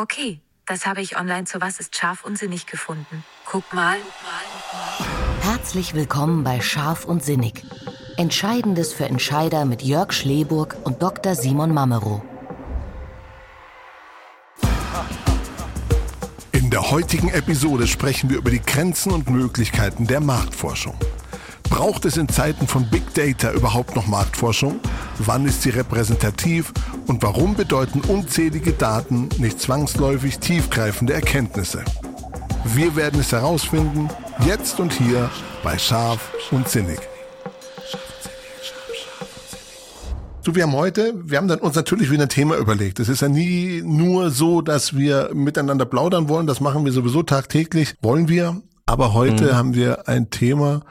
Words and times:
Okay, 0.00 0.40
das 0.64 0.86
habe 0.86 1.00
ich 1.00 1.18
online 1.18 1.42
zu 1.42 1.60
Was 1.60 1.80
ist 1.80 1.96
scharf 1.96 2.24
und 2.24 2.38
sinnig 2.38 2.66
gefunden. 2.66 3.24
Guck 3.44 3.74
mal. 3.74 3.96
Herzlich 5.40 5.92
willkommen 5.92 6.44
bei 6.44 6.60
Scharf 6.60 7.04
und 7.04 7.24
Sinnig. 7.24 7.64
Entscheidendes 8.16 8.92
für 8.92 9.06
Entscheider 9.06 9.64
mit 9.64 9.82
Jörg 9.82 10.12
Schleburg 10.12 10.76
und 10.84 11.02
Dr. 11.02 11.34
Simon 11.34 11.74
Mamero. 11.74 12.22
In 16.52 16.70
der 16.70 16.92
heutigen 16.92 17.30
Episode 17.30 17.88
sprechen 17.88 18.30
wir 18.30 18.38
über 18.38 18.52
die 18.52 18.62
Grenzen 18.62 19.10
und 19.10 19.28
Möglichkeiten 19.28 20.06
der 20.06 20.20
Marktforschung. 20.20 20.96
Braucht 21.64 22.04
es 22.04 22.16
in 22.16 22.28
Zeiten 22.28 22.68
von 22.68 22.88
Big 22.88 23.14
Data 23.14 23.50
überhaupt 23.50 23.96
noch 23.96 24.06
Marktforschung? 24.06 24.78
Wann 25.18 25.44
ist 25.44 25.62
sie 25.62 25.70
repräsentativ? 25.70 26.72
Und 27.08 27.22
warum 27.22 27.54
bedeuten 27.54 28.02
unzählige 28.02 28.72
Daten 28.72 29.30
nicht 29.38 29.58
zwangsläufig 29.60 30.40
tiefgreifende 30.40 31.14
Erkenntnisse? 31.14 31.82
Wir 32.64 32.96
werden 32.96 33.20
es 33.20 33.32
herausfinden, 33.32 34.10
jetzt 34.46 34.78
und 34.78 34.92
hier 34.92 35.30
bei 35.64 35.78
Scharf 35.78 36.30
und 36.50 36.68
Sinnig. 36.68 37.00
So, 40.42 40.54
wir 40.54 40.64
haben 40.64 40.74
heute, 40.74 41.14
wir 41.24 41.38
haben 41.38 41.48
dann 41.48 41.60
uns 41.60 41.76
natürlich 41.76 42.10
wieder 42.10 42.24
ein 42.24 42.28
Thema 42.28 42.58
überlegt. 42.58 43.00
Es 43.00 43.08
ist 43.08 43.22
ja 43.22 43.28
nie 43.28 43.80
nur 43.82 44.30
so, 44.30 44.60
dass 44.60 44.94
wir 44.94 45.30
miteinander 45.32 45.86
plaudern 45.86 46.28
wollen. 46.28 46.46
Das 46.46 46.60
machen 46.60 46.84
wir 46.84 46.92
sowieso 46.92 47.22
tagtäglich. 47.22 47.94
Wollen 48.02 48.28
wir. 48.28 48.60
Aber 48.84 49.14
heute 49.14 49.52
mhm. 49.52 49.56
haben 49.56 49.74
wir 49.74 50.08
ein 50.08 50.28
Thema, 50.28 50.82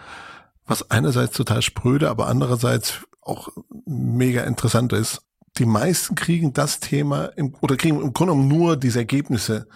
was 0.65 0.89
einerseits 0.89 1.37
total 1.37 1.61
spröde, 1.61 2.09
aber 2.09 2.25
andererseits 2.25 3.01
auch 3.21 3.49
mega 3.85 4.43
interessant 4.43 4.93
ist. 4.93 5.21
Die 5.57 5.65
meisten 5.65 6.15
kriegen 6.15 6.53
das 6.53 6.79
Thema 6.79 7.25
im, 7.35 7.55
oder 7.61 7.75
kriegen 7.77 8.01
im 8.01 8.13
Grunde 8.13 8.33
genommen 8.33 8.47
nur 8.47 8.77
diese 8.77 8.99
Ergebnisse 8.99 9.67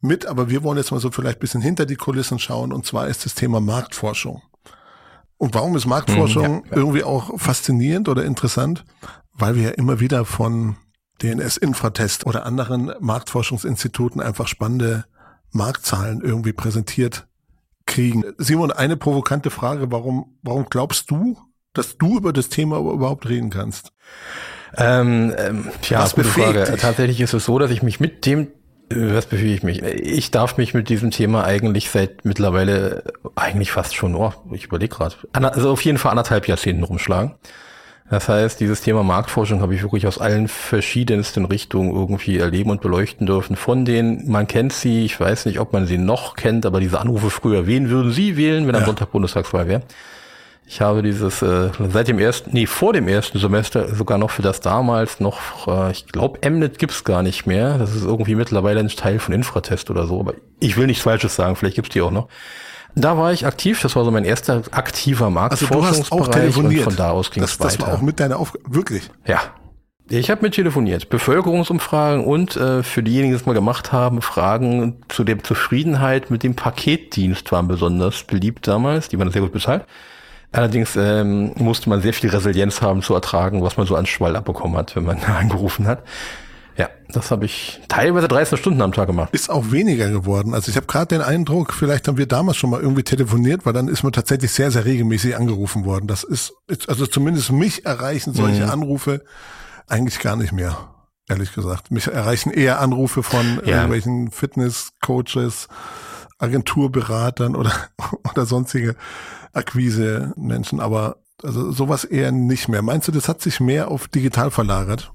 mit, 0.00 0.26
aber 0.26 0.48
wir 0.50 0.62
wollen 0.62 0.78
jetzt 0.78 0.90
mal 0.90 1.00
so 1.00 1.10
vielleicht 1.10 1.40
bisschen 1.40 1.60
hinter 1.60 1.86
die 1.86 1.96
Kulissen 1.96 2.38
schauen 2.38 2.72
und 2.72 2.86
zwar 2.86 3.08
ist 3.08 3.24
das 3.24 3.34
Thema 3.34 3.60
Marktforschung. 3.60 4.42
Und 5.36 5.54
warum 5.54 5.76
ist 5.76 5.86
Marktforschung 5.86 6.42
mhm, 6.42 6.62
ja, 6.64 6.70
ja. 6.70 6.76
irgendwie 6.76 7.04
auch 7.04 7.38
faszinierend 7.38 8.08
oder 8.08 8.24
interessant? 8.24 8.84
Weil 9.32 9.54
wir 9.54 9.62
ja 9.62 9.70
immer 9.70 10.00
wieder 10.00 10.24
von 10.24 10.76
DNS-Infratest 11.22 12.26
oder 12.26 12.44
anderen 12.44 12.92
Marktforschungsinstituten 13.00 14.20
einfach 14.20 14.48
spannende 14.48 15.04
Marktzahlen 15.50 16.20
irgendwie 16.20 16.52
präsentiert 16.52 17.28
kriegen. 17.86 18.24
Simon, 18.36 18.70
eine 18.72 18.96
provokante 18.96 19.50
Frage, 19.50 19.90
warum, 19.90 20.38
warum 20.42 20.66
glaubst 20.68 21.10
du, 21.10 21.38
dass 21.72 21.96
du 21.98 22.18
über 22.18 22.32
das 22.32 22.48
Thema 22.48 22.78
überhaupt 22.78 23.28
reden 23.28 23.50
kannst? 23.50 23.92
Ähm, 24.76 25.34
ähm, 25.38 25.68
ja, 25.88 26.00
was 26.00 26.14
gute 26.14 26.28
Frage. 26.28 26.64
Dich? 26.64 26.80
Tatsächlich 26.80 27.20
ist 27.20 27.32
es 27.32 27.44
so, 27.44 27.58
dass 27.58 27.70
ich 27.70 27.82
mich 27.82 28.00
mit 28.00 28.26
dem 28.26 28.48
äh, 28.90 29.14
was 29.14 29.26
befehle 29.26 29.54
ich 29.54 29.62
mich? 29.62 29.82
Ich 29.82 30.30
darf 30.30 30.56
mich 30.56 30.74
mit 30.74 30.88
diesem 30.88 31.10
Thema 31.10 31.44
eigentlich 31.44 31.90
seit 31.90 32.24
mittlerweile 32.24 33.02
eigentlich 33.34 33.72
fast 33.72 33.94
schon, 33.94 34.14
oh, 34.14 34.32
ich 34.52 34.64
überlege 34.64 34.94
gerade, 34.94 35.16
also 35.32 35.70
auf 35.70 35.82
jeden 35.82 35.98
Fall 35.98 36.10
anderthalb 36.10 36.48
Jahrzehnten 36.48 36.84
rumschlagen. 36.84 37.34
Das 38.10 38.26
heißt, 38.28 38.58
dieses 38.60 38.80
Thema 38.80 39.02
Marktforschung 39.02 39.60
habe 39.60 39.74
ich 39.74 39.82
wirklich 39.82 40.06
aus 40.06 40.18
allen 40.18 40.48
verschiedensten 40.48 41.44
Richtungen 41.44 41.94
irgendwie 41.94 42.38
erleben 42.38 42.70
und 42.70 42.80
beleuchten 42.80 43.26
dürfen. 43.26 43.54
Von 43.54 43.84
denen, 43.84 44.30
man 44.30 44.46
kennt 44.46 44.72
sie, 44.72 45.04
ich 45.04 45.20
weiß 45.20 45.44
nicht, 45.44 45.60
ob 45.60 45.74
man 45.74 45.86
sie 45.86 45.98
noch 45.98 46.34
kennt, 46.34 46.64
aber 46.64 46.80
diese 46.80 47.00
Anrufe 47.00 47.28
früher, 47.28 47.66
wen 47.66 47.90
würden 47.90 48.10
Sie 48.10 48.38
wählen, 48.38 48.66
wenn 48.66 48.74
am 48.74 48.80
ja. 48.80 48.86
Sonntag 48.86 49.12
Bundestagswahl 49.12 49.68
wäre? 49.68 49.82
Ich 50.70 50.82
habe 50.82 51.02
dieses 51.02 51.40
äh, 51.40 51.70
seit 51.88 52.08
dem 52.08 52.18
ersten, 52.18 52.50
nee, 52.52 52.66
vor 52.66 52.92
dem 52.92 53.08
ersten 53.08 53.38
Semester 53.38 53.94
sogar 53.94 54.18
noch 54.18 54.30
für 54.30 54.42
das 54.42 54.60
damals 54.60 55.18
noch, 55.18 55.66
äh, 55.66 55.92
ich 55.92 56.06
glaube, 56.06 56.46
Mnet 56.46 56.78
gibt's 56.78 57.04
gar 57.04 57.22
nicht 57.22 57.46
mehr. 57.46 57.78
Das 57.78 57.94
ist 57.94 58.04
irgendwie 58.04 58.34
mittlerweile 58.34 58.80
ein 58.80 58.88
Teil 58.88 59.18
von 59.18 59.32
Infratest 59.32 59.90
oder 59.90 60.06
so, 60.06 60.20
aber 60.20 60.34
ich 60.60 60.76
will 60.76 60.86
nichts 60.86 61.02
Falsches 61.02 61.34
sagen, 61.34 61.56
vielleicht 61.56 61.76
gibt's 61.76 61.94
die 61.94 62.02
auch 62.02 62.10
noch. 62.10 62.28
Da 62.94 63.16
war 63.16 63.32
ich 63.32 63.46
aktiv, 63.46 63.80
das 63.80 63.96
war 63.96 64.04
so 64.04 64.10
mein 64.10 64.26
erster 64.26 64.62
aktiver 64.70 65.30
Marktforschungsbereich 65.30 66.36
also 66.36 66.60
und 66.60 66.76
von 66.80 66.96
da 66.96 67.12
aus 67.12 67.30
ging 67.30 67.42
es 67.42 67.58
weiter. 67.58 67.70
Das 67.70 67.80
war 67.80 67.94
auch 67.94 68.02
mit 68.02 68.20
deiner 68.20 68.38
Aufgabe, 68.38 68.64
wirklich? 68.68 69.10
Ja. 69.26 69.40
Ich 70.10 70.30
habe 70.30 70.42
mit 70.42 70.54
telefoniert, 70.54 71.08
Bevölkerungsumfragen 71.08 72.24
und 72.24 72.56
äh, 72.56 72.82
für 72.82 73.02
diejenigen, 73.02 73.32
die 73.32 73.40
es 73.40 73.46
mal 73.46 73.54
gemacht 73.54 73.92
haben, 73.92 74.20
Fragen 74.20 75.02
zu 75.08 75.24
der 75.24 75.42
Zufriedenheit 75.42 76.30
mit 76.30 76.42
dem 76.42 76.56
Paketdienst 76.56 77.50
waren 77.52 77.68
besonders 77.68 78.24
beliebt 78.24 78.68
damals, 78.68 79.08
die 79.08 79.18
waren 79.18 79.30
sehr 79.30 79.42
gut 79.42 79.52
bezahlt. 79.52 79.86
Allerdings 80.52 80.96
ähm, 80.96 81.52
musste 81.56 81.90
man 81.90 82.00
sehr 82.00 82.14
viel 82.14 82.30
Resilienz 82.30 82.80
haben 82.80 83.02
zu 83.02 83.14
ertragen, 83.14 83.62
was 83.62 83.76
man 83.76 83.86
so 83.86 83.96
an 83.96 84.06
Schwall 84.06 84.34
abbekommen 84.34 84.76
hat, 84.78 84.96
wenn 84.96 85.04
man 85.04 85.18
angerufen 85.24 85.86
hat. 85.86 86.02
Ja, 86.78 86.88
das 87.08 87.32
habe 87.32 87.44
ich 87.44 87.80
teilweise 87.88 88.28
13 88.28 88.56
Stunden 88.56 88.80
am 88.80 88.92
Tag 88.92 89.08
gemacht. 89.08 89.30
Ist 89.32 89.50
auch 89.50 89.72
weniger 89.72 90.10
geworden. 90.10 90.54
Also 90.54 90.70
ich 90.70 90.76
habe 90.76 90.86
gerade 90.86 91.08
den 91.08 91.22
Eindruck, 91.22 91.74
vielleicht 91.74 92.06
haben 92.06 92.18
wir 92.18 92.26
damals 92.26 92.56
schon 92.56 92.70
mal 92.70 92.80
irgendwie 92.80 93.02
telefoniert, 93.02 93.66
weil 93.66 93.72
dann 93.72 93.88
ist 93.88 94.04
man 94.04 94.12
tatsächlich 94.12 94.52
sehr, 94.52 94.70
sehr 94.70 94.84
regelmäßig 94.84 95.36
angerufen 95.36 95.84
worden. 95.84 96.06
Das 96.06 96.22
ist, 96.22 96.54
also 96.86 97.06
zumindest 97.08 97.50
mich 97.50 97.84
erreichen 97.84 98.32
solche 98.32 98.64
mhm. 98.64 98.70
Anrufe 98.70 99.24
eigentlich 99.88 100.20
gar 100.20 100.36
nicht 100.36 100.52
mehr, 100.52 100.78
ehrlich 101.28 101.52
gesagt. 101.52 101.90
Mich 101.90 102.06
erreichen 102.06 102.52
eher 102.52 102.80
Anrufe 102.80 103.24
von 103.24 103.60
ja. 103.64 103.72
irgendwelchen 103.72 104.30
Fitnesscoaches, 104.30 105.66
Agenturberatern 106.38 107.56
oder, 107.56 107.72
oder 108.30 108.46
sonstige 108.46 108.96
Akquise-Menschen, 109.52 110.80
aber 110.80 111.16
also 111.42 111.70
sowas 111.70 112.04
eher 112.04 112.32
nicht 112.32 112.68
mehr. 112.68 112.82
Meinst 112.82 113.08
du, 113.08 113.12
das 113.12 113.28
hat 113.28 113.40
sich 113.40 113.60
mehr 113.60 113.90
auf 113.90 114.08
digital 114.08 114.50
verlagert? 114.50 115.12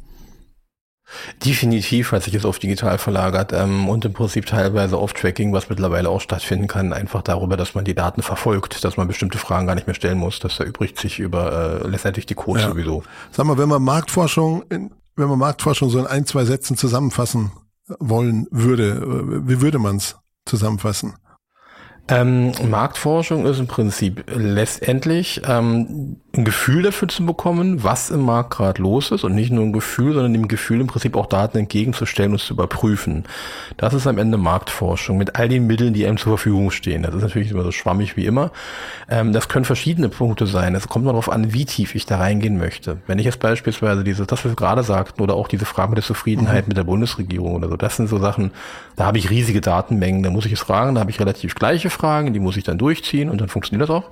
Definitiv 1.46 2.12
hat 2.12 2.24
sich 2.24 2.34
es 2.34 2.46
auf 2.46 2.60
digital 2.60 2.98
verlagert 2.98 3.54
ähm, 3.54 3.90
und 3.90 4.06
im 4.06 4.14
Prinzip 4.14 4.46
teilweise 4.46 4.98
auf 4.98 5.14
Tracking, 5.14 5.54
was 5.54 5.70
mittlerweile 5.70 6.10
auch 6.10 6.22
stattfinden 6.22 6.68
kann, 6.68 6.94
einfach 6.94 7.22
darüber, 7.22 7.58
dass 7.58 7.76
man 7.76 7.86
die 7.86 7.94
Daten 7.94 8.22
verfolgt, 8.22 8.84
dass 8.84 8.98
man 8.98 9.08
bestimmte 9.08 9.38
Fragen 9.38 9.68
gar 9.68 9.76
nicht 9.76 9.86
mehr 9.86 9.96
stellen 9.96 10.18
muss. 10.18 10.40
Das 10.40 10.60
erübrigt 10.60 10.98
sich 10.98 11.20
über 11.20 11.82
äh, 11.84 11.88
letztendlich 11.88 12.26
die 12.26 12.36
Code 12.36 12.62
ja. 12.62 12.70
sowieso. 12.70 13.04
Sag 13.32 13.46
mal, 13.46 13.58
wenn 13.58 13.70
man 13.70 13.84
Marktforschung, 13.84 14.64
in, 14.70 14.92
wenn 15.16 15.28
man 15.28 15.40
Marktforschung 15.40 15.90
so 15.90 16.00
in 16.00 16.08
ein, 16.08 16.26
zwei 16.26 16.46
Sätzen 16.46 16.78
zusammenfassen 16.78 17.52
wollen 18.00 18.48
würde, 18.50 18.94
äh, 18.94 19.48
wie 19.48 19.62
würde 19.62 19.80
man 19.80 19.98
es 19.98 20.16
zusammenfassen? 20.46 21.16
Ähm, 22.08 22.52
Marktforschung 22.70 23.46
ist 23.46 23.60
im 23.60 23.68
Prinzip 23.68 24.26
letztendlich 24.28 25.42
ähm, 25.48 26.22
ein 26.36 26.46
Gefühl 26.46 26.82
dafür 26.82 27.08
zu 27.10 27.28
bekommen, 27.28 27.84
was 27.84 28.10
im 28.10 28.22
Markt 28.22 28.50
gerade 28.50 28.82
los 28.82 29.12
ist 29.12 29.24
und 29.24 29.36
nicht 29.36 29.52
nur 29.52 29.64
ein 29.64 29.72
Gefühl, 29.72 30.16
sondern 30.16 30.34
dem 30.34 30.48
Gefühl 30.48 30.82
im 30.82 30.88
Prinzip 30.88 31.16
auch 31.16 31.28
Daten 31.28 31.60
entgegenzustellen 31.60 32.32
und 32.32 32.40
zu 32.40 32.56
überprüfen. 32.56 33.26
Das 33.78 33.94
ist 33.94 34.08
am 34.08 34.18
Ende 34.18 34.40
Marktforschung 34.40 35.20
mit 35.20 35.36
all 35.36 35.48
den 35.48 35.68
Mitteln, 35.68 35.94
die 35.94 36.08
einem 36.08 36.18
zur 36.18 36.36
Verfügung 36.36 36.72
stehen. 36.72 37.04
Das 37.04 37.14
ist 37.14 37.22
natürlich 37.22 37.52
immer 37.52 37.64
so 37.64 37.72
schwammig 37.72 38.18
wie 38.18 38.26
immer. 38.26 38.52
Ähm, 39.12 39.32
das 39.32 39.48
können 39.48 39.64
verschiedene 39.64 40.10
Punkte 40.10 40.48
sein. 40.48 40.74
Es 40.74 40.88
kommt 40.88 41.06
darauf 41.06 41.32
an, 41.32 41.54
wie 41.54 41.66
tief 41.66 41.94
ich 41.94 42.08
da 42.08 42.18
reingehen 42.18 42.58
möchte. 42.58 42.98
Wenn 43.06 43.20
ich 43.20 43.26
jetzt 43.26 43.40
beispielsweise 43.40 44.04
diese, 44.04 44.26
das 44.26 44.44
wir 44.44 44.56
gerade 44.56 44.82
sagten, 44.82 45.22
oder 45.22 45.36
auch 45.36 45.48
diese 45.48 45.66
Frage 45.66 45.94
der 45.94 46.04
Zufriedenheit 46.04 46.66
mhm. 46.66 46.70
mit 46.70 46.78
der 46.78 46.84
Bundesregierung 46.84 47.54
oder 47.54 47.70
so, 47.70 47.78
das 47.78 47.96
sind 47.98 48.10
so 48.10 48.18
Sachen, 48.18 48.50
da 48.96 49.06
habe 49.06 49.20
ich 49.20 49.30
riesige 49.30 49.62
Datenmengen, 49.62 50.24
da 50.24 50.32
muss 50.32 50.48
ich 50.48 50.54
es 50.54 50.62
fragen, 50.62 50.96
da 50.96 51.02
habe 51.02 51.12
ich 51.12 51.20
relativ 51.20 51.54
gleiche 51.54 51.92
Fragen, 51.92 52.34
die 52.34 52.40
muss 52.40 52.58
ich 52.58 52.64
dann 52.64 52.80
durchziehen 52.80 53.30
und 53.30 53.40
dann 53.40 53.50
funktioniert 53.50 53.88
das 53.88 53.96
auch. 53.96 54.06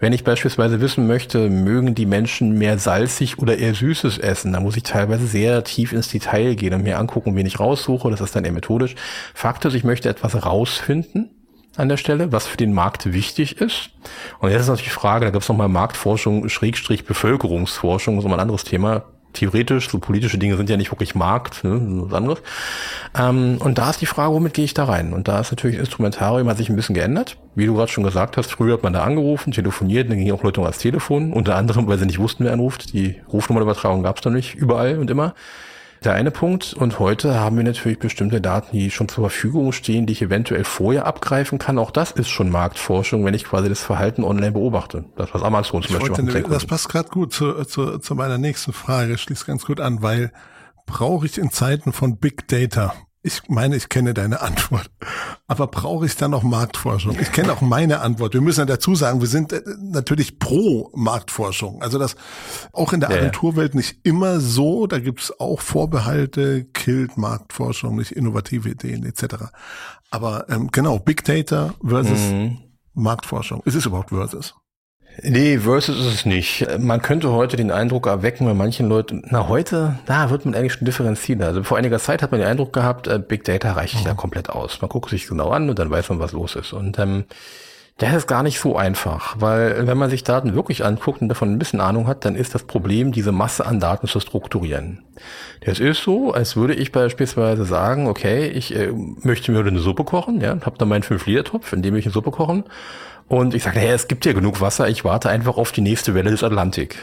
Wenn 0.00 0.12
ich 0.12 0.22
beispielsweise 0.22 0.82
wissen 0.82 1.06
möchte, 1.06 1.48
mögen 1.62 1.94
die 1.94 2.06
Menschen 2.06 2.58
mehr 2.58 2.78
salzig 2.78 3.38
oder 3.38 3.58
eher 3.58 3.74
süßes 3.74 4.18
essen. 4.18 4.52
Da 4.52 4.60
muss 4.60 4.76
ich 4.76 4.82
teilweise 4.82 5.26
sehr 5.26 5.64
tief 5.64 5.92
ins 5.92 6.08
Detail 6.08 6.54
gehen 6.54 6.74
und 6.74 6.82
mir 6.82 6.98
angucken, 6.98 7.36
wen 7.36 7.46
ich 7.46 7.60
raussuche. 7.60 8.10
Das 8.10 8.20
ist 8.20 8.34
dann 8.36 8.44
eher 8.44 8.52
methodisch. 8.52 8.94
Fakt 9.34 9.64
ist, 9.64 9.74
ich 9.74 9.84
möchte 9.84 10.08
etwas 10.08 10.44
rausfinden 10.44 11.30
an 11.76 11.88
der 11.88 11.96
Stelle, 11.96 12.32
was 12.32 12.46
für 12.46 12.56
den 12.56 12.72
Markt 12.74 13.12
wichtig 13.12 13.60
ist. 13.60 13.90
Und 14.40 14.50
jetzt 14.50 14.62
ist 14.62 14.68
natürlich 14.68 14.90
die 14.92 14.94
Frage, 14.94 15.24
da 15.24 15.30
gibt 15.30 15.42
es 15.42 15.48
nochmal 15.48 15.68
Marktforschung, 15.68 16.48
Schrägstrich 16.48 17.04
Bevölkerungsforschung, 17.06 18.20
so 18.20 18.28
mal 18.28 18.34
ein 18.34 18.40
anderes 18.40 18.64
Thema 18.64 19.04
theoretisch, 19.32 19.88
so 19.88 19.98
politische 19.98 20.38
Dinge 20.38 20.56
sind 20.56 20.70
ja 20.70 20.76
nicht 20.76 20.90
wirklich 20.90 21.14
Markt, 21.14 21.64
ne, 21.64 21.78
was 21.80 22.14
anderes. 22.14 22.38
Ähm, 23.18 23.58
und 23.60 23.78
da 23.78 23.90
ist 23.90 24.00
die 24.00 24.06
Frage, 24.06 24.32
womit 24.32 24.54
gehe 24.54 24.64
ich 24.64 24.74
da 24.74 24.84
rein? 24.84 25.12
Und 25.12 25.28
da 25.28 25.40
ist 25.40 25.50
natürlich 25.50 25.78
Instrumentarium 25.78 26.48
hat 26.48 26.56
sich 26.56 26.68
ein 26.68 26.76
bisschen 26.76 26.94
geändert. 26.94 27.36
Wie 27.54 27.66
du 27.66 27.74
gerade 27.74 27.90
schon 27.90 28.04
gesagt 28.04 28.36
hast, 28.36 28.50
früher 28.50 28.74
hat 28.74 28.82
man 28.82 28.92
da 28.92 29.02
angerufen, 29.02 29.52
telefoniert, 29.52 30.10
dann 30.10 30.18
ging 30.18 30.32
auch 30.32 30.42
Leute 30.42 30.60
ans 30.62 30.78
Telefon, 30.78 31.32
unter 31.32 31.56
anderem, 31.56 31.86
weil 31.86 31.98
sie 31.98 32.06
nicht 32.06 32.18
wussten, 32.18 32.44
wer 32.44 32.52
anruft. 32.52 32.92
Die 32.92 33.20
Rufnummernübertragung 33.32 34.02
gab 34.02 34.16
es 34.16 34.22
dann 34.22 34.32
nicht 34.32 34.54
überall 34.54 34.98
und 34.98 35.10
immer 35.10 35.34
der 36.04 36.14
eine 36.14 36.30
Punkt. 36.30 36.74
Und 36.74 36.98
heute 36.98 37.38
haben 37.38 37.56
wir 37.56 37.64
natürlich 37.64 37.98
bestimmte 37.98 38.40
Daten, 38.40 38.76
die 38.76 38.90
schon 38.90 39.08
zur 39.08 39.24
Verfügung 39.24 39.72
stehen, 39.72 40.06
die 40.06 40.12
ich 40.12 40.22
eventuell 40.22 40.64
vorher 40.64 41.06
abgreifen 41.06 41.58
kann. 41.58 41.78
Auch 41.78 41.90
das 41.90 42.12
ist 42.12 42.28
schon 42.28 42.50
Marktforschung, 42.50 43.24
wenn 43.24 43.34
ich 43.34 43.44
quasi 43.44 43.68
das 43.68 43.80
Verhalten 43.80 44.24
online 44.24 44.52
beobachte. 44.52 45.04
Das, 45.16 45.32
was 45.32 45.42
Amazon 45.42 45.82
zum 45.82 45.96
ich 45.96 46.02
Beispiel 46.02 46.26
wollte, 46.26 46.48
Das 46.48 46.66
passt 46.66 46.88
gerade 46.88 47.08
gut 47.08 47.32
zu, 47.32 47.64
zu, 47.64 47.98
zu 47.98 48.14
meiner 48.14 48.38
nächsten 48.38 48.72
Frage, 48.72 49.18
schließt 49.18 49.46
ganz 49.46 49.64
gut 49.64 49.80
an, 49.80 50.02
weil 50.02 50.32
brauche 50.86 51.26
ich 51.26 51.38
in 51.38 51.50
Zeiten 51.50 51.92
von 51.92 52.18
Big 52.18 52.48
Data 52.48 52.94
Ich 53.24 53.48
meine, 53.48 53.76
ich 53.76 53.88
kenne 53.88 54.14
deine 54.14 54.40
Antwort. 54.40 54.90
Aber 55.46 55.68
brauche 55.68 56.06
ich 56.06 56.16
dann 56.16 56.32
noch 56.32 56.42
Marktforschung? 56.42 57.16
Ich 57.20 57.30
kenne 57.30 57.52
auch 57.52 57.60
meine 57.60 58.00
Antwort. 58.00 58.34
Wir 58.34 58.40
müssen 58.40 58.60
ja 58.60 58.66
dazu 58.66 58.96
sagen, 58.96 59.20
wir 59.20 59.28
sind 59.28 59.52
äh, 59.52 59.62
natürlich 59.80 60.40
pro 60.40 60.90
Marktforschung. 60.94 61.82
Also 61.82 61.98
das 61.98 62.16
auch 62.72 62.92
in 62.92 62.98
der 62.98 63.10
Agenturwelt 63.10 63.76
nicht 63.76 64.04
immer 64.04 64.40
so. 64.40 64.88
Da 64.88 64.98
gibt 64.98 65.20
es 65.20 65.38
auch 65.38 65.60
Vorbehalte, 65.60 66.64
killt 66.64 67.16
Marktforschung, 67.16 67.96
nicht 67.96 68.10
innovative 68.10 68.70
Ideen 68.70 69.04
etc. 69.04 69.52
Aber 70.10 70.48
ähm, 70.48 70.70
genau, 70.72 70.98
Big 70.98 71.24
Data 71.24 71.74
versus 71.84 72.18
mhm. 72.18 72.58
Marktforschung. 72.94 73.62
Ist 73.64 73.76
es 73.76 73.86
überhaupt 73.86 74.10
versus? 74.10 74.54
Nee, 75.20 75.58
versus 75.58 75.98
ist 75.98 76.14
es 76.14 76.26
nicht. 76.26 76.66
Man 76.78 77.02
könnte 77.02 77.30
heute 77.32 77.56
den 77.56 77.70
Eindruck 77.70 78.06
erwecken 78.06 78.46
bei 78.46 78.54
manchen 78.54 78.88
Leuten, 78.88 79.22
na 79.28 79.48
heute, 79.48 79.98
da 80.06 80.30
wird 80.30 80.44
man 80.44 80.54
eigentlich 80.54 80.72
schon 80.72 80.86
differenzieren. 80.86 81.42
Also 81.42 81.62
vor 81.62 81.76
einiger 81.76 81.98
Zeit 81.98 82.22
hat 82.22 82.30
man 82.30 82.40
den 82.40 82.48
Eindruck 82.48 82.72
gehabt, 82.72 83.08
äh, 83.08 83.18
Big 83.18 83.44
Data 83.44 83.72
reicht 83.72 84.00
mhm. 84.00 84.06
ja 84.06 84.14
komplett 84.14 84.48
aus. 84.48 84.80
Man 84.80 84.88
guckt 84.88 85.10
sich 85.10 85.26
genau 85.26 85.50
an 85.50 85.68
und 85.68 85.78
dann 85.78 85.90
weiß 85.90 86.08
man, 86.08 86.18
was 86.18 86.32
los 86.32 86.56
ist. 86.56 86.72
Und 86.72 86.98
ähm, 86.98 87.24
das 87.98 88.14
ist 88.14 88.26
gar 88.26 88.42
nicht 88.42 88.58
so 88.58 88.74
einfach, 88.76 89.36
weil 89.38 89.86
wenn 89.86 89.98
man 89.98 90.08
sich 90.08 90.24
Daten 90.24 90.54
wirklich 90.54 90.84
anguckt 90.84 91.20
und 91.20 91.28
davon 91.28 91.52
ein 91.52 91.58
bisschen 91.58 91.80
Ahnung 91.80 92.06
hat, 92.06 92.24
dann 92.24 92.34
ist 92.34 92.54
das 92.54 92.64
Problem, 92.64 93.12
diese 93.12 93.32
Masse 93.32 93.66
an 93.66 93.80
Daten 93.80 94.08
zu 94.08 94.18
strukturieren. 94.18 95.04
Das 95.60 95.78
ist 95.78 96.02
so, 96.02 96.32
als 96.32 96.56
würde 96.56 96.74
ich 96.74 96.90
beispielsweise 96.90 97.64
sagen, 97.64 98.08
okay, 98.08 98.48
ich 98.48 98.74
äh, 98.74 98.90
möchte 99.22 99.52
mir 99.52 99.60
eine 99.60 99.78
Suppe 99.78 100.04
kochen, 100.04 100.40
ja, 100.40 100.56
habe 100.62 100.78
da 100.78 100.86
meinen 100.86 101.02
5-Liter-Topf, 101.02 101.72
in 101.74 101.82
dem 101.82 101.94
ich 101.94 102.06
eine 102.06 102.12
Suppe 102.12 102.30
kochen 102.30 102.64
und 103.32 103.54
ich 103.54 103.62
sage, 103.62 103.78
naja, 103.78 103.94
es 103.94 104.08
gibt 104.08 104.26
ja 104.26 104.34
genug 104.34 104.60
Wasser, 104.60 104.90
ich 104.90 105.06
warte 105.06 105.30
einfach 105.30 105.56
auf 105.56 105.72
die 105.72 105.80
nächste 105.80 106.12
Welle 106.12 106.30
des 106.30 106.44
Atlantik. 106.44 106.98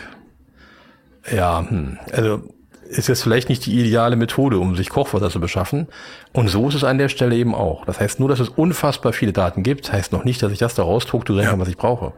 Ja, 1.32 1.66
hm, 1.68 1.98
also 2.12 2.44
ist 2.88 3.08
jetzt 3.08 3.24
vielleicht 3.24 3.50
nicht 3.50 3.66
die 3.66 3.80
ideale 3.80 4.16
Methode, 4.16 4.60
um 4.60 4.76
sich 4.76 4.90
Kochwasser 4.90 5.32
zu 5.32 5.40
beschaffen. 5.40 5.88
Und 6.32 6.48
so 6.48 6.68
ist 6.68 6.76
es 6.76 6.84
an 6.84 7.00
der 7.00 7.10
Stelle 7.10 7.36
eben 7.36 7.56
auch. 7.56 7.84
Das 7.86 8.00
heißt, 8.00 8.20
nur, 8.20 8.30
dass 8.30 8.40
es 8.40 8.50
unfassbar 8.50 9.12
viele 9.12 9.34
Daten 9.34 9.64
gibt, 9.64 9.92
heißt 9.92 10.12
noch 10.12 10.24
nicht, 10.24 10.44
dass 10.44 10.52
ich 10.52 10.60
das 10.60 10.76
daraus 10.76 11.02
strukturieren 11.02 11.50
kann, 11.50 11.60
was 11.60 11.68
ich 11.68 11.78
brauche. 11.78 12.14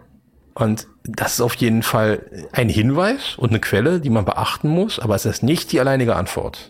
Und 0.56 0.88
das 1.06 1.36
ist 1.36 1.42
auf 1.42 1.54
jeden 1.54 1.82
Fall 1.82 2.26
ein 2.52 2.68
Hinweis 2.68 3.38
und 3.38 3.52
eine 3.52 3.62
Quelle, 3.62 4.02
die 4.02 4.10
man 4.10 4.26
beachten 4.26 4.68
muss, 4.68 5.00
aber 5.00 5.16
es 5.16 5.26
ist 5.26 5.42
nicht 5.42 5.72
die 5.72 5.80
alleinige 5.80 6.18
Antwort. 6.18 6.70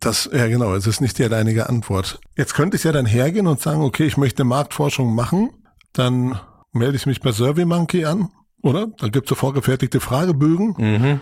Das, 0.00 0.30
ja 0.32 0.46
genau, 0.46 0.74
es 0.74 0.86
ist 0.86 1.02
nicht 1.02 1.18
die 1.18 1.24
alleinige 1.24 1.68
Antwort. 1.68 2.18
Jetzt 2.34 2.54
könnte 2.54 2.78
ich 2.78 2.84
ja 2.84 2.92
dann 2.92 3.04
hergehen 3.04 3.46
und 3.46 3.60
sagen, 3.60 3.82
okay, 3.82 4.06
ich 4.06 4.16
möchte 4.16 4.44
Marktforschung 4.44 5.14
machen, 5.14 5.50
dann 5.92 6.40
melde 6.72 6.96
ich 6.96 7.06
mich 7.06 7.20
bei 7.20 7.32
SurveyMonkey 7.32 8.04
an, 8.04 8.30
oder? 8.62 8.88
Da 8.98 9.08
gibt's 9.08 9.28
so 9.28 9.34
vorgefertigte 9.34 10.00
Fragebögen. 10.00 10.74
Mhm. 10.78 11.20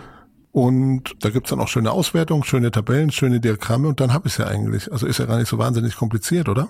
Und 0.52 1.14
da 1.20 1.30
gibt's 1.30 1.50
dann 1.50 1.60
auch 1.60 1.68
schöne 1.68 1.92
Auswertungen, 1.92 2.42
schöne 2.42 2.70
Tabellen, 2.70 3.12
schöne 3.12 3.38
Diagramme 3.40 3.86
und 3.86 4.00
dann 4.00 4.12
habe 4.12 4.26
ich 4.26 4.38
ja 4.38 4.46
eigentlich. 4.46 4.90
Also 4.90 5.06
ist 5.06 5.18
ja 5.18 5.26
gar 5.26 5.38
nicht 5.38 5.48
so 5.48 5.58
wahnsinnig 5.58 5.94
kompliziert, 5.94 6.48
oder? 6.48 6.68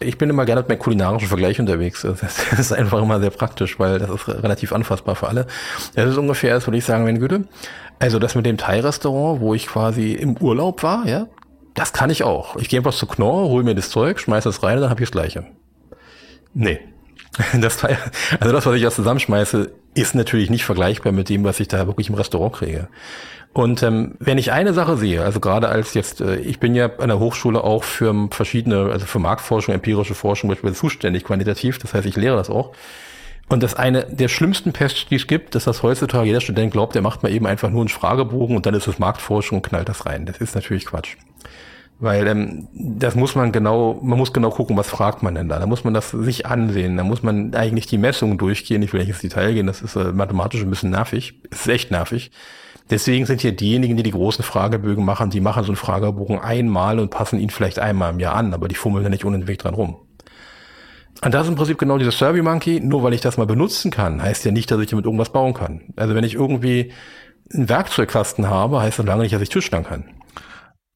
Ich 0.00 0.16
bin 0.16 0.30
immer 0.30 0.44
gerne 0.44 0.60
mit 0.60 0.68
meinem 0.68 0.78
kulinarischen 0.78 1.28
Vergleich 1.28 1.58
unterwegs. 1.58 2.02
Das 2.02 2.22
ist 2.58 2.72
einfach 2.72 3.02
immer 3.02 3.20
sehr 3.20 3.30
praktisch, 3.30 3.78
weil 3.78 3.98
das 3.98 4.10
ist 4.10 4.28
relativ 4.28 4.72
anfassbar 4.72 5.16
für 5.16 5.28
alle. 5.28 5.46
Das 5.94 6.10
ist 6.10 6.18
ungefähr, 6.18 6.54
das 6.54 6.66
würde 6.66 6.76
ich 6.76 6.84
sagen, 6.84 7.06
wenn 7.06 7.18
Güte. 7.18 7.48
Also 7.98 8.18
das 8.18 8.34
mit 8.34 8.46
dem 8.46 8.58
Thai-Restaurant, 8.58 9.40
wo 9.40 9.54
ich 9.54 9.66
quasi 9.66 10.12
im 10.12 10.36
Urlaub 10.36 10.82
war, 10.82 11.06
ja, 11.06 11.26
das 11.74 11.92
kann 11.92 12.10
ich 12.10 12.22
auch. 12.22 12.56
Ich 12.56 12.68
gehe 12.68 12.78
einfach 12.78 12.94
zu 12.94 13.06
Knorr, 13.06 13.48
hole 13.48 13.64
mir 13.64 13.74
das 13.74 13.88
Zeug, 13.90 14.20
schmeiße 14.20 14.48
es 14.48 14.62
rein 14.62 14.76
und 14.76 14.82
dann 14.82 14.90
habe 14.90 15.02
ich 15.02 15.08
das 15.08 15.12
Gleiche. 15.12 15.46
Nee, 16.54 16.80
Das 17.60 17.82
war, 17.82 17.90
also 18.40 18.52
das, 18.52 18.66
was 18.66 18.74
ich 18.74 18.82
da 18.82 18.90
zusammenschmeiße, 18.90 19.70
ist 19.94 20.14
natürlich 20.14 20.50
nicht 20.50 20.64
vergleichbar 20.64 21.12
mit 21.12 21.28
dem, 21.28 21.44
was 21.44 21.60
ich 21.60 21.68
da 21.68 21.86
wirklich 21.86 22.08
im 22.08 22.14
Restaurant 22.14 22.54
kriege. 22.54 22.88
Und 23.52 23.82
ähm, 23.82 24.14
wenn 24.18 24.38
ich 24.38 24.52
eine 24.52 24.72
Sache 24.74 24.96
sehe, 24.96 25.22
also 25.24 25.40
gerade 25.40 25.68
als 25.68 25.94
jetzt, 25.94 26.20
äh, 26.20 26.36
ich 26.36 26.60
bin 26.60 26.74
ja 26.74 26.90
an 26.98 27.08
der 27.08 27.18
Hochschule 27.18 27.64
auch 27.64 27.82
für 27.82 28.28
verschiedene, 28.30 28.90
also 28.92 29.06
für 29.06 29.18
Marktforschung, 29.18 29.74
empirische 29.74 30.14
Forschung 30.14 30.54
zuständig, 30.74 31.24
quantitativ, 31.24 31.78
das 31.78 31.94
heißt, 31.94 32.06
ich 32.06 32.16
lehre 32.16 32.36
das 32.36 32.50
auch. 32.50 32.72
Und 33.48 33.62
das 33.62 33.74
eine 33.74 34.04
der 34.04 34.28
schlimmsten 34.28 34.72
Pests, 34.72 35.06
die 35.06 35.16
es 35.16 35.26
gibt, 35.26 35.54
dass 35.54 35.82
heutzutage 35.82 36.26
jeder 36.26 36.42
Student 36.42 36.70
glaubt, 36.70 36.94
der 36.94 37.02
macht 37.02 37.22
mal 37.22 37.32
eben 37.32 37.46
einfach 37.46 37.70
nur 37.70 37.80
einen 37.80 37.88
Fragebogen 37.88 38.54
und 38.54 38.66
dann 38.66 38.74
ist 38.74 38.86
es 38.86 38.98
Marktforschung 38.98 39.58
und 39.58 39.62
knallt 39.66 39.88
das 39.88 40.04
rein. 40.04 40.26
Das 40.26 40.38
ist 40.38 40.54
natürlich 40.54 40.84
Quatsch. 40.84 41.16
Weil 42.00 42.28
ähm, 42.28 42.68
das 42.72 43.16
muss 43.16 43.34
man 43.34 43.50
genau, 43.50 43.98
man 44.02 44.18
muss 44.18 44.32
genau 44.32 44.50
gucken, 44.50 44.76
was 44.76 44.88
fragt 44.88 45.22
man 45.22 45.34
denn 45.34 45.48
da. 45.48 45.58
Da 45.58 45.66
muss 45.66 45.82
man 45.82 45.94
das 45.94 46.10
sich 46.10 46.46
ansehen. 46.46 46.96
Da 46.96 47.02
muss 47.02 47.22
man 47.22 47.54
eigentlich 47.54 47.86
die 47.86 47.98
Messungen 47.98 48.38
durchgehen. 48.38 48.82
Ich 48.82 48.92
will 48.92 49.00
nicht 49.00 49.08
ins 49.08 49.20
Detail 49.20 49.52
gehen, 49.52 49.66
das 49.66 49.82
ist 49.82 49.96
äh, 49.96 50.12
mathematisch 50.12 50.62
ein 50.62 50.70
bisschen 50.70 50.90
nervig. 50.90 51.34
Ist 51.50 51.68
echt 51.68 51.90
nervig. 51.90 52.30
Deswegen 52.90 53.26
sind 53.26 53.42
hier 53.42 53.52
diejenigen, 53.52 53.96
die 53.96 54.02
die 54.02 54.12
großen 54.12 54.42
Fragebögen 54.44 55.04
machen, 55.04 55.28
die 55.30 55.40
machen 55.40 55.62
so 55.64 55.70
einen 55.70 55.76
Fragebogen 55.76 56.38
einmal 56.38 56.98
und 56.98 57.10
passen 57.10 57.38
ihn 57.38 57.50
vielleicht 57.50 57.78
einmal 57.78 58.12
im 58.12 58.20
Jahr 58.20 58.34
an, 58.34 58.54
aber 58.54 58.66
die 58.66 58.76
fummeln 58.76 59.04
ja 59.04 59.10
nicht 59.10 59.24
Weg 59.24 59.58
dran 59.58 59.74
rum. 59.74 59.96
Und 61.22 61.34
das 61.34 61.42
ist 61.42 61.48
im 61.48 61.56
Prinzip 61.56 61.78
genau 61.78 61.98
dieses 61.98 62.16
Survey 62.16 62.42
Monkey. 62.42 62.80
Nur 62.80 63.02
weil 63.02 63.12
ich 63.12 63.20
das 63.20 63.36
mal 63.36 63.46
benutzen 63.46 63.90
kann, 63.90 64.22
heißt 64.22 64.44
ja 64.44 64.52
nicht, 64.52 64.70
dass 64.70 64.80
ich 64.80 64.88
damit 64.88 65.04
irgendwas 65.04 65.30
bauen 65.30 65.52
kann. 65.52 65.82
Also 65.96 66.14
wenn 66.14 66.24
ich 66.24 66.34
irgendwie 66.34 66.92
einen 67.52 67.68
Werkzeugkasten 67.68 68.48
habe, 68.48 68.80
heißt 68.80 69.00
das 69.00 69.06
lange 69.06 69.22
nicht, 69.22 69.34
dass 69.34 69.42
ich 69.42 69.48
Tischlern 69.48 69.84
kann. 69.84 70.04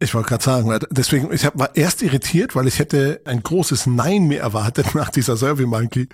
Ich 0.02 0.14
wollte 0.14 0.28
gerade 0.28 0.44
sagen, 0.44 0.78
deswegen, 0.90 1.32
ich 1.32 1.44
hab, 1.44 1.58
war 1.58 1.76
erst 1.76 2.02
irritiert, 2.02 2.56
weil 2.56 2.66
ich 2.66 2.78
hätte 2.78 3.20
ein 3.24 3.42
großes 3.42 3.86
Nein 3.86 4.26
mir 4.26 4.40
erwartet 4.40 4.94
nach 4.94 5.10
dieser 5.10 5.36
Survey 5.36 5.66
Monkey 5.66 6.08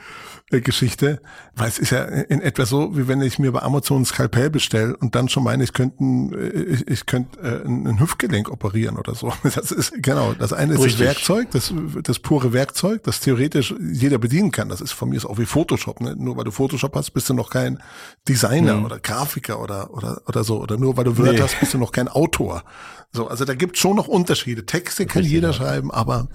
Geschichte, 0.50 1.20
weil 1.55 1.69
es 1.69 1.79
ist 1.79 1.90
ja 1.90 2.05
in 2.05 2.40
etwa 2.40 2.64
so, 2.64 2.96
wie 2.96 3.06
wenn 3.06 3.20
ich 3.20 3.38
mir 3.38 3.52
bei 3.52 3.61
Amazon 3.61 4.02
ein 4.02 4.05
Skalpell 4.06 4.49
bestelle 4.49 4.96
und 4.96 5.14
dann 5.14 5.29
schon 5.29 5.44
meine, 5.44 5.62
ich 5.62 5.75
könnte 5.75 6.02
ich, 6.38 6.88
ich 6.88 7.06
könnte 7.06 7.38
äh, 7.40 7.69
ein 7.69 8.00
Hüftgelenk 8.00 8.50
operieren 8.50 8.96
oder 8.96 9.14
so. 9.14 9.32
Das 9.58 9.73
ist 9.73 9.93
genau, 10.02 10.35
das 10.35 10.52
eine 10.52 10.75
ist 10.75 10.81
Richtig. 10.81 10.99
das 10.99 11.06
Werkzeug, 11.06 11.50
das, 11.50 11.75
das 12.02 12.19
pure 12.19 12.52
Werkzeug, 12.52 13.02
das 13.02 13.20
theoretisch 13.20 13.75
jeder 13.93 14.19
bedienen 14.19 14.50
kann. 14.50 14.69
Das 14.69 14.81
ist 14.81 14.93
von 14.93 15.08
mir 15.11 15.19
auch 15.29 15.38
wie 15.38 15.46
Photoshop. 15.46 16.00
Ne? 16.00 16.14
Nur 16.17 16.37
weil 16.37 16.44
du 16.44 16.50
Photoshop 16.50 16.94
hast, 16.94 17.11
bist 17.11 17.29
du 17.29 17.35
noch 17.35 17.50
kein 17.50 17.82
Designer 18.29 18.76
mhm. 18.76 18.85
oder 18.85 19.00
Grafiker 19.00 19.61
oder, 19.61 19.93
oder, 19.93 20.23
oder 20.26 20.44
so. 20.44 20.61
Oder 20.61 20.76
nur 20.76 20.96
weil 20.96 21.05
du 21.05 21.19
Word 21.19 21.32
nee. 21.32 21.40
hast, 21.43 21.58
bist 21.58 21.75
du 21.75 21.79
noch 21.79 21.93
kein 21.93 22.08
Autor. 22.08 22.62
So, 23.11 23.26
also 23.26 23.44
da 23.44 23.55
gibt 23.55 23.77
schon 23.78 23.96
noch 23.96 24.08
Unterschiede. 24.08 24.66
Texte 24.66 25.06
kann 25.06 25.20
Richtig, 25.20 25.32
jeder 25.34 25.48
ja. 25.48 25.54
schreiben, 25.54 25.90
aber 25.90 26.28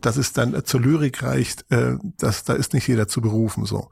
dass 0.00 0.16
es 0.16 0.32
dann 0.32 0.64
zur 0.64 0.80
Lyrik 0.80 1.22
reicht, 1.22 1.70
äh, 1.70 1.96
das, 2.18 2.44
da 2.44 2.54
ist 2.54 2.74
nicht 2.74 2.86
jeder 2.86 3.08
zu 3.08 3.20
berufen. 3.20 3.64
So. 3.64 3.90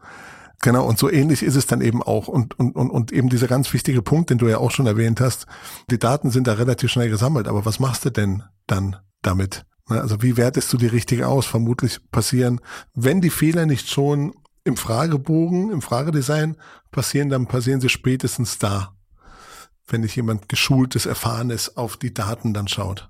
Genau, 0.62 0.86
und 0.86 0.98
so 0.98 1.10
ähnlich 1.10 1.42
ist 1.42 1.56
es 1.56 1.66
dann 1.66 1.80
eben 1.80 2.02
auch. 2.02 2.28
Und, 2.28 2.58
und, 2.58 2.76
und, 2.76 2.90
und 2.90 3.12
eben 3.12 3.28
dieser 3.28 3.48
ganz 3.48 3.72
wichtige 3.72 4.02
Punkt, 4.02 4.30
den 4.30 4.38
du 4.38 4.48
ja 4.48 4.58
auch 4.58 4.70
schon 4.70 4.86
erwähnt 4.86 5.20
hast, 5.20 5.46
die 5.90 5.98
Daten 5.98 6.30
sind 6.30 6.46
da 6.46 6.54
relativ 6.54 6.90
schnell 6.90 7.10
gesammelt, 7.10 7.48
aber 7.48 7.64
was 7.64 7.80
machst 7.80 8.04
du 8.04 8.10
denn 8.10 8.42
dann 8.66 8.96
damit? 9.22 9.64
Ne, 9.88 10.00
also 10.00 10.22
wie 10.22 10.36
wertest 10.36 10.72
du 10.72 10.76
die 10.76 10.86
richtig 10.86 11.24
aus? 11.24 11.46
Vermutlich 11.46 11.98
passieren, 12.10 12.60
wenn 12.94 13.20
die 13.20 13.30
Fehler 13.30 13.66
nicht 13.66 13.90
schon 13.90 14.34
im 14.64 14.76
Fragebogen, 14.76 15.70
im 15.70 15.82
Fragedesign 15.82 16.56
passieren, 16.90 17.28
dann 17.28 17.46
passieren 17.46 17.82
sie 17.82 17.90
spätestens 17.90 18.58
da 18.58 18.93
wenn 19.86 20.00
nicht 20.02 20.16
jemand 20.16 20.48
geschultes, 20.48 21.06
erfahrenes 21.06 21.76
auf 21.76 21.96
die 21.96 22.14
Daten 22.14 22.54
dann 22.54 22.68
schaut. 22.68 23.08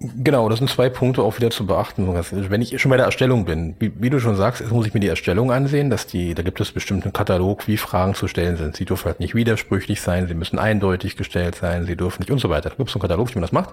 Genau, 0.00 0.48
das 0.48 0.58
sind 0.58 0.68
zwei 0.68 0.88
Punkte 0.88 1.22
auch 1.22 1.38
wieder 1.38 1.50
zu 1.50 1.66
beachten. 1.66 2.06
Wenn 2.30 2.60
ich 2.60 2.78
schon 2.80 2.90
bei 2.90 2.96
der 2.96 3.06
Erstellung 3.06 3.44
bin, 3.44 3.76
wie, 3.78 3.92
wie, 3.96 4.10
du 4.10 4.18
schon 4.18 4.34
sagst, 4.34 4.60
jetzt 4.60 4.72
muss 4.72 4.86
ich 4.86 4.92
mir 4.92 5.00
die 5.00 5.08
Erstellung 5.08 5.52
ansehen, 5.52 5.88
dass 5.88 6.06
die, 6.06 6.34
da 6.34 6.42
gibt 6.42 6.60
es 6.60 6.72
bestimmt 6.72 7.04
einen 7.04 7.12
Katalog, 7.12 7.68
wie 7.68 7.76
Fragen 7.76 8.14
zu 8.14 8.26
stellen 8.26 8.56
sind. 8.56 8.76
Sie 8.76 8.84
dürfen 8.84 9.06
halt 9.06 9.20
nicht 9.20 9.36
widersprüchlich 9.36 10.00
sein, 10.00 10.26
sie 10.26 10.34
müssen 10.34 10.58
eindeutig 10.58 11.16
gestellt 11.16 11.54
sein, 11.54 11.86
sie 11.86 11.96
dürfen 11.96 12.22
nicht 12.22 12.30
und 12.30 12.40
so 12.40 12.50
weiter. 12.50 12.70
Da 12.70 12.74
gibt 12.74 12.90
es 12.90 12.96
einen 12.96 13.02
Katalog, 13.02 13.30
wie 13.30 13.34
man 13.34 13.42
das 13.42 13.52
macht. 13.52 13.70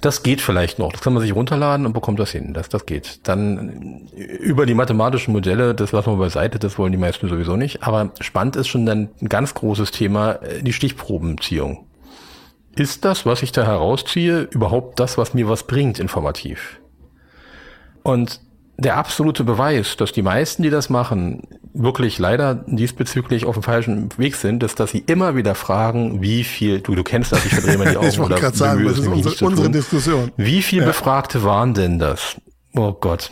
Das 0.00 0.22
geht 0.22 0.40
vielleicht 0.40 0.78
noch. 0.78 0.92
Das 0.92 1.00
kann 1.00 1.12
man 1.12 1.22
sich 1.22 1.34
runterladen 1.34 1.84
und 1.84 1.92
bekommt 1.92 2.20
das 2.20 2.30
hin. 2.30 2.54
Das, 2.54 2.68
das 2.68 2.86
geht. 2.86 3.26
Dann 3.26 4.08
über 4.16 4.66
die 4.66 4.74
mathematischen 4.74 5.32
Modelle, 5.32 5.74
das 5.74 5.90
lassen 5.90 6.12
wir 6.12 6.16
beiseite, 6.16 6.60
das 6.60 6.78
wollen 6.78 6.92
die 6.92 6.98
meisten 6.98 7.28
sowieso 7.28 7.56
nicht. 7.56 7.82
Aber 7.82 8.12
spannend 8.20 8.54
ist 8.54 8.68
schon 8.68 8.86
dann 8.86 9.08
ein 9.20 9.28
ganz 9.28 9.52
großes 9.52 9.90
Thema, 9.90 10.34
äh, 10.42 10.62
die 10.62 10.72
Stichprobenziehung 10.72 11.86
ist 12.76 13.04
das, 13.04 13.26
was 13.26 13.42
ich 13.42 13.52
da 13.52 13.64
herausziehe, 13.64 14.42
überhaupt 14.50 15.00
das, 15.00 15.18
was 15.18 15.34
mir 15.34 15.48
was 15.48 15.66
bringt, 15.66 15.98
informativ? 15.98 16.80
Und 18.02 18.40
der 18.78 18.96
absolute 18.96 19.42
Beweis, 19.42 19.96
dass 19.96 20.12
die 20.12 20.22
meisten, 20.22 20.62
die 20.62 20.70
das 20.70 20.90
machen, 20.90 21.48
wirklich 21.72 22.18
leider 22.18 22.54
diesbezüglich 22.54 23.46
auf 23.46 23.54
dem 23.54 23.62
falschen 23.62 24.10
Weg 24.18 24.36
sind, 24.36 24.62
ist, 24.62 24.78
dass 24.78 24.90
sie 24.90 25.02
immer 25.06 25.34
wieder 25.34 25.54
fragen, 25.54 26.20
wie 26.20 26.44
viel, 26.44 26.80
du, 26.80 26.94
du 26.94 27.02
kennst 27.02 27.32
das, 27.32 27.44
ich 27.46 27.54
verdrehe 27.54 27.78
mal 27.78 27.88
die 27.90 27.96
Augen. 27.96 28.08
ich 28.08 28.18
wollte 28.18 28.34
gerade 28.34 28.56
sagen, 28.56 28.84
das 28.84 28.98
ist 28.98 29.06
unsere, 29.06 29.44
unsere 29.46 29.70
Diskussion. 29.70 30.30
Wie 30.36 30.60
viel 30.62 30.80
ja. 30.80 30.86
Befragte 30.86 31.42
waren 31.42 31.72
denn 31.72 31.98
das? 31.98 32.36
Oh 32.78 32.92
Gott, 32.92 33.30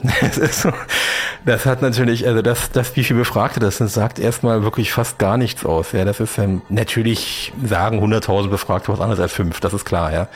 das 1.44 1.66
hat 1.66 1.82
natürlich, 1.82 2.26
also 2.26 2.40
das, 2.40 2.70
das, 2.70 2.96
wie 2.96 3.04
viel 3.04 3.16
Befragte 3.16 3.60
das 3.60 3.76
sind, 3.76 3.90
sagt 3.90 4.18
erstmal 4.18 4.62
wirklich 4.62 4.90
fast 4.90 5.18
gar 5.18 5.36
nichts 5.36 5.66
aus. 5.66 5.92
Ja, 5.92 6.06
das 6.06 6.18
ist 6.18 6.38
ähm, 6.38 6.62
natürlich 6.70 7.52
sagen 7.62 8.02
100.000 8.02 8.48
Befragte 8.48 8.90
was 8.90 9.00
anderes 9.00 9.20
als 9.20 9.34
fünf, 9.34 9.60
das 9.60 9.74
ist 9.74 9.84
klar, 9.84 10.12
ja. 10.12 10.28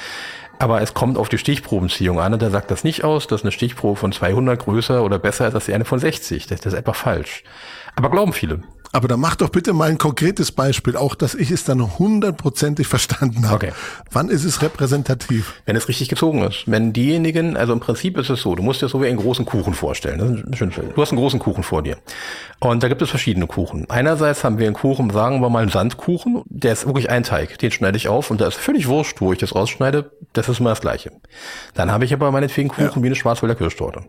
Aber 0.59 0.83
es 0.83 0.93
kommt 0.93 1.17
auf 1.17 1.31
die 1.31 1.38
Stichprobenziehung 1.38 2.21
an 2.21 2.35
und 2.35 2.43
der 2.43 2.50
sagt 2.50 2.71
das 2.71 2.85
nicht 2.85 3.03
aus, 3.03 3.27
dass 3.29 3.43
eine 3.43 3.53
Stichprobe 3.53 3.99
von 3.99 4.12
200 4.12 4.59
größer 4.59 5.03
oder 5.03 5.19
besser 5.19 5.49
ist 5.49 5.55
als 5.55 5.67
die 5.67 5.73
eine 5.73 5.87
von 5.87 6.00
60. 6.00 6.47
Das, 6.47 6.61
das 6.61 6.75
ist 6.75 6.79
einfach 6.79 6.97
falsch. 6.97 7.45
Aber 7.97 8.11
glauben 8.11 8.33
viele. 8.33 8.62
Aber 8.92 9.09
dann 9.09 9.21
mach 9.21 9.37
doch 9.37 9.50
bitte 9.50 9.73
mal 9.73 9.90
ein 9.90 9.99
konkretes 9.99 10.52
Beispiel, 10.52 10.97
auch 10.97 11.14
dass 11.14 11.35
ich 11.35 11.50
es 11.50 11.64
dann 11.64 11.99
hundertprozentig 11.99 12.87
verstanden 12.87 13.47
habe. 13.49 13.66
Okay. 13.66 13.73
Wann 14.11 14.28
ist 14.28 14.45
es 14.45 14.62
repräsentativ? 14.62 15.54
Wenn 15.66 15.76
es 15.76 15.88
richtig 15.88 16.09
gezogen 16.09 16.42
ist. 16.42 16.64
Wenn 16.66 16.92
diejenigen, 16.92 17.57
also 17.57 17.73
im 17.73 17.80
Prinzip 17.80 18.16
ist 18.16 18.30
es 18.30 18.40
so, 18.40 18.54
du 18.54 18.62
musst 18.62 18.83
dir 18.83 18.88
so 18.88 19.02
wie 19.02 19.07
einen 19.07 19.18
großen 19.18 19.45
Kuchen 19.45 19.75
vorstellen. 19.75 20.45
Du 20.49 21.02
hast 21.02 21.12
einen 21.12 21.21
großen 21.21 21.38
Kuchen 21.38 21.62
vor 21.62 21.83
dir. 21.83 21.99
Und 22.61 22.83
da 22.83 22.88
gibt 22.88 23.02
es 23.02 23.11
verschiedene 23.11 23.47
Kuchen. 23.47 23.88
Einerseits 23.90 24.45
haben 24.45 24.59
wir 24.59 24.66
einen 24.66 24.75
Kuchen, 24.75 25.11
sagen 25.11 25.40
wir 25.40 25.50
mal 25.50 25.61
einen 25.61 25.71
Sandkuchen, 25.71 26.42
der 26.47 26.73
ist 26.73 26.87
wirklich 26.87 27.11
ein 27.11 27.23
Teig. 27.23 27.59
Den 27.59 27.71
schneide 27.71 27.97
ich 27.97 28.09
auf 28.09 28.30
und 28.30 28.40
da 28.40 28.49
ist 28.49 28.57
völlig 28.57 28.88
wurscht, 28.88 29.21
wo 29.21 29.33
ich 29.33 29.38
das 29.38 29.54
rausschneide. 29.54 30.11
Das 30.33 30.49
ist 30.49 30.61
immer 30.61 30.71
das 30.71 30.80
Gleiche. 30.80 31.12
Dann 31.75 31.90
habe 31.90 32.04
ich 32.04 32.12
aber 32.12 32.30
meinetwegen 32.33 32.68
Kuchen 32.68 32.85
ja. 32.85 33.02
wie 33.02 33.07
eine 33.07 33.16
Schwarzwälder 33.16 33.54
Kirschtorte. 33.54 34.04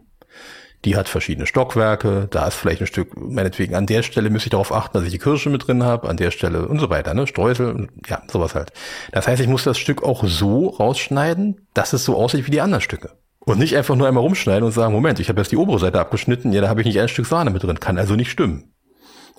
Die 0.85 0.95
hat 0.95 1.09
verschiedene 1.09 1.45
Stockwerke, 1.45 2.27
da 2.31 2.47
ist 2.47 2.55
vielleicht 2.55 2.79
ein 2.79 2.87
Stück, 2.87 3.19
meinetwegen 3.19 3.75
an 3.75 3.85
der 3.85 4.01
Stelle 4.01 4.29
müsste 4.29 4.47
ich 4.47 4.51
darauf 4.51 4.71
achten, 4.71 4.97
dass 4.97 5.05
ich 5.05 5.11
die 5.11 5.17
Kirsche 5.17 5.49
mit 5.49 5.67
drin 5.67 5.83
habe, 5.83 6.07
an 6.07 6.15
der 6.15 6.31
Stelle 6.31 6.67
und 6.67 6.79
so 6.79 6.89
weiter, 6.89 7.13
ne? 7.13 7.27
Streusel, 7.27 7.89
ja, 8.07 8.21
sowas 8.31 8.55
halt. 8.55 8.71
Das 9.11 9.27
heißt, 9.27 9.41
ich 9.41 9.47
muss 9.49 9.65
das 9.65 9.77
Stück 9.77 10.03
auch 10.03 10.23
so 10.25 10.69
rausschneiden, 10.69 11.67
dass 11.73 11.91
es 11.91 12.05
so 12.05 12.15
aussieht 12.15 12.47
wie 12.47 12.51
die 12.51 12.61
anderen 12.61 12.81
Stücke. 12.81 13.11
Und 13.39 13.59
nicht 13.59 13.75
einfach 13.75 13.95
nur 13.95 14.07
einmal 14.07 14.23
rumschneiden 14.23 14.63
und 14.63 14.71
sagen, 14.71 14.93
Moment, 14.93 15.19
ich 15.19 15.27
habe 15.27 15.41
jetzt 15.41 15.51
die 15.51 15.57
obere 15.57 15.79
Seite 15.79 15.99
abgeschnitten, 15.99 16.53
ja, 16.53 16.61
da 16.61 16.69
habe 16.69 16.81
ich 16.81 16.87
nicht 16.87 16.99
ein 16.99 17.09
Stück 17.09 17.25
Sahne 17.25 17.49
mit 17.49 17.63
drin, 17.63 17.79
kann 17.79 17.97
also 17.97 18.15
nicht 18.15 18.31
stimmen. 18.31 18.71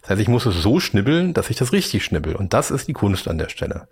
Das 0.03 0.11
heißt, 0.11 0.21
ich 0.21 0.29
muss 0.29 0.47
es 0.47 0.63
so 0.63 0.81
schnibbeln, 0.81 1.33
dass 1.33 1.49
ich 1.49 1.57
das 1.57 1.73
richtig 1.73 2.05
schnibbel. 2.05 2.37
Und 2.37 2.53
das 2.53 2.71
ist 2.71 2.89
die 2.89 2.93
Kunst 2.93 3.29
an 3.29 3.39
der 3.39 3.49
Stelle. 3.49 3.89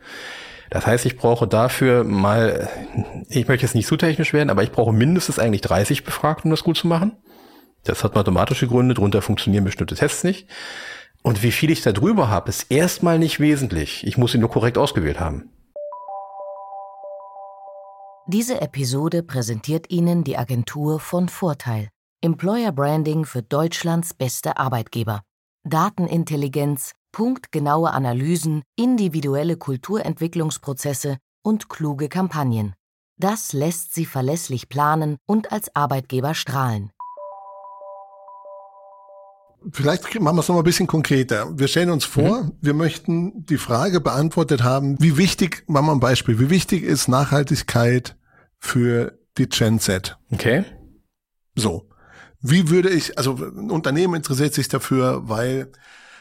Das 0.70 0.86
heißt, 0.86 1.06
ich 1.06 1.16
brauche 1.16 1.46
dafür 1.46 2.04
mal, 2.04 2.68
ich 3.28 3.48
möchte 3.48 3.64
jetzt 3.64 3.74
nicht 3.74 3.86
zu 3.86 3.96
technisch 3.96 4.32
werden, 4.32 4.50
aber 4.50 4.62
ich 4.62 4.72
brauche 4.72 4.92
mindestens 4.92 5.38
eigentlich 5.38 5.62
30 5.62 6.04
Befragte, 6.04 6.44
um 6.44 6.50
das 6.50 6.64
gut 6.64 6.76
zu 6.76 6.86
machen. 6.86 7.16
Das 7.84 8.04
hat 8.04 8.14
mathematische 8.14 8.66
Gründe, 8.66 8.94
darunter 8.94 9.22
funktionieren 9.22 9.64
bestimmte 9.64 9.94
Tests 9.94 10.24
nicht. 10.24 10.48
Und 11.22 11.42
wie 11.42 11.52
viel 11.52 11.70
ich 11.70 11.82
da 11.82 11.92
drüber 11.92 12.28
habe, 12.28 12.48
ist 12.50 12.70
erstmal 12.70 13.18
nicht 13.18 13.40
wesentlich. 13.40 14.06
Ich 14.06 14.16
muss 14.16 14.34
ihn 14.34 14.40
nur 14.40 14.50
korrekt 14.50 14.78
ausgewählt 14.78 15.20
haben. 15.20 15.50
Diese 18.26 18.60
Episode 18.60 19.22
präsentiert 19.22 19.90
Ihnen 19.90 20.22
die 20.22 20.36
Agentur 20.36 21.00
von 21.00 21.30
Vorteil. 21.30 21.88
Employer 22.20 22.72
Branding 22.72 23.24
für 23.24 23.42
Deutschlands 23.42 24.12
beste 24.12 24.58
Arbeitgeber. 24.58 25.22
Datenintelligenz, 25.64 26.92
punktgenaue 27.12 27.90
Analysen, 27.90 28.62
individuelle 28.76 29.56
Kulturentwicklungsprozesse 29.56 31.16
und 31.42 31.68
kluge 31.68 32.08
Kampagnen. 32.08 32.74
Das 33.16 33.52
lässt 33.52 33.94
Sie 33.94 34.04
verlässlich 34.04 34.68
planen 34.68 35.16
und 35.26 35.50
als 35.50 35.74
Arbeitgeber 35.74 36.34
strahlen. 36.34 36.90
Vielleicht 39.72 40.20
machen 40.20 40.36
wir 40.36 40.40
es 40.40 40.48
noch 40.48 40.54
mal 40.54 40.62
ein 40.62 40.64
bisschen 40.64 40.86
konkreter. 40.86 41.58
Wir 41.58 41.68
stellen 41.68 41.90
uns 41.90 42.04
vor, 42.04 42.44
mhm. 42.44 42.52
wir 42.60 42.74
möchten 42.74 43.44
die 43.46 43.58
Frage 43.58 44.00
beantwortet 44.00 44.62
haben, 44.62 44.96
wie 45.00 45.16
wichtig, 45.16 45.64
machen 45.66 45.86
wir 45.86 45.92
ein 45.92 46.00
Beispiel, 46.00 46.38
wie 46.38 46.50
wichtig 46.50 46.82
ist 46.82 47.08
Nachhaltigkeit 47.08 48.16
für 48.58 49.18
die 49.36 49.48
Gen 49.48 49.78
Z? 49.78 50.16
Okay. 50.30 50.64
So. 51.54 51.88
Wie 52.40 52.70
würde 52.70 52.90
ich, 52.90 53.18
also 53.18 53.34
ein 53.34 53.70
Unternehmen 53.70 54.14
interessiert 54.14 54.54
sich 54.54 54.68
dafür, 54.68 55.28
weil 55.28 55.72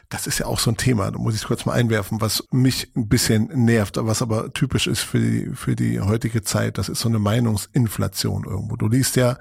das 0.10 0.26
ist 0.26 0.40
ja 0.40 0.46
auch 0.46 0.60
so 0.60 0.72
ein 0.72 0.78
Thema, 0.78 1.12
da 1.12 1.20
muss 1.20 1.36
ich 1.36 1.44
kurz 1.44 1.66
mal 1.66 1.74
einwerfen, 1.74 2.22
was 2.22 2.44
mich 2.52 2.92
ein 2.96 3.08
bisschen 3.10 3.66
nervt, 3.66 3.98
was 4.00 4.22
aber 4.22 4.52
typisch 4.54 4.88
ist 4.88 5.02
für 5.02 5.20
die, 5.20 5.52
für 5.54 5.76
die 5.76 6.00
heutige 6.00 6.44
Zeit. 6.44 6.78
Das 6.78 6.90
ist 6.90 7.02
so 7.02 7.10
eine 7.10 7.20
Meinungsinflation 7.20 8.46
irgendwo. 8.46 8.78
Du 8.78 8.88
liest 8.88 9.18
ja 9.18 9.38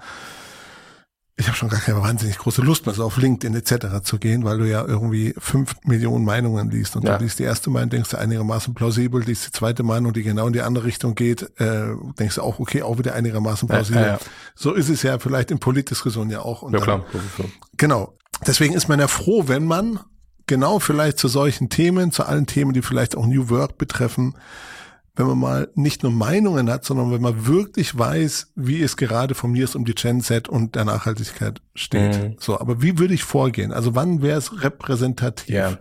ich 1.39 1.49
habe 1.49 1.57
schon 1.57 1.69
gar 1.69 1.81
keine 1.81 2.01
wahnsinnig 2.01 2.39
große 2.39 2.63
Lust 2.63 2.87
mehr, 2.87 2.95
so 2.95 3.05
auf 3.05 3.19
LinkedIn 3.19 3.55
etc. 3.55 4.03
zu 4.03 4.19
gehen, 4.19 4.45
weil 4.45 4.57
du 4.57 4.65
ja 4.65 4.83
irgendwie 4.87 5.35
fünf 5.37 5.75
Millionen 5.85 6.25
Meinungen 6.25 6.71
liest 6.71 6.97
und 6.97 7.05
ja. 7.05 7.19
du 7.19 7.25
liest 7.25 7.39
die 7.39 7.43
erste 7.43 7.69
Meinung, 7.69 7.91
denkst 7.91 8.11
du 8.11 8.19
einigermaßen 8.19 8.73
plausibel, 8.73 9.23
liest 9.23 9.47
die 9.47 9.53
zweite 9.53 9.83
Meinung, 9.83 10.15
die 10.15 10.23
genau 10.23 10.47
in 10.47 10.55
die 10.55 10.63
andere 10.63 10.87
Richtung 10.87 11.15
geht, 11.15 11.43
äh, 11.61 11.89
denkst 12.19 12.37
du 12.37 12.43
auch, 12.43 12.59
okay, 12.59 12.83
auch 12.83 12.97
wieder 12.99 13.15
einigermaßen 13.15 13.69
plausibel. 13.69 14.01
Ja, 14.01 14.09
ja, 14.09 14.19
so 14.55 14.73
ist 14.73 14.89
es 14.89 15.03
ja 15.03 15.19
vielleicht 15.19 15.51
in 15.51 15.59
Politdiskussionen 15.59 16.31
ja 16.31 16.41
auch. 16.41 16.63
Und 16.63 16.73
ja 16.73 16.81
klar. 16.81 17.05
Dann, 17.13 17.53
genau. 17.77 18.15
Deswegen 18.47 18.75
ist 18.75 18.89
man 18.89 18.99
ja 18.99 19.09
froh, 19.09 19.45
wenn 19.47 19.67
man 19.67 20.01
genau 20.47 20.79
vielleicht 20.79 21.19
zu 21.19 21.29
solchen 21.29 21.69
Themen, 21.69 22.13
zu 22.13 22.25
allen 22.25 22.47
Themen, 22.47 22.73
die 22.73 22.83
vielleicht 22.83 23.15
auch 23.15 23.27
New 23.27 23.51
Work 23.51 23.77
betreffen, 23.77 24.35
wenn 25.17 25.27
man 25.27 25.39
mal 25.39 25.69
nicht 25.75 26.03
nur 26.03 26.13
Meinungen 26.13 26.71
hat, 26.71 26.85
sondern 26.85 27.11
wenn 27.11 27.23
man 27.23 27.47
wirklich 27.47 27.99
weiß, 27.99 28.53
wie 28.55 28.83
es 28.83 28.97
gerade 28.97 29.35
von 29.35 29.51
mir 29.51 29.65
ist 29.65 29.75
um 29.75 29.85
die 29.85 29.95
Gen 29.95 30.21
Z 30.21 30.49
und 30.49 30.75
der 30.75 30.85
Nachhaltigkeit 30.85 31.61
steht. 31.75 32.23
Mhm. 32.23 32.37
So, 32.39 32.61
aber 32.61 32.83
wie 32.83 32.99
würde 32.99 33.15
ich 33.15 33.25
vorgehen? 33.25 33.73
Also 33.73 33.95
wann 33.95 34.23
wäre 34.23 34.39
es 34.39 34.63
repräsentativ? 34.63 35.49
Ja. 35.49 35.79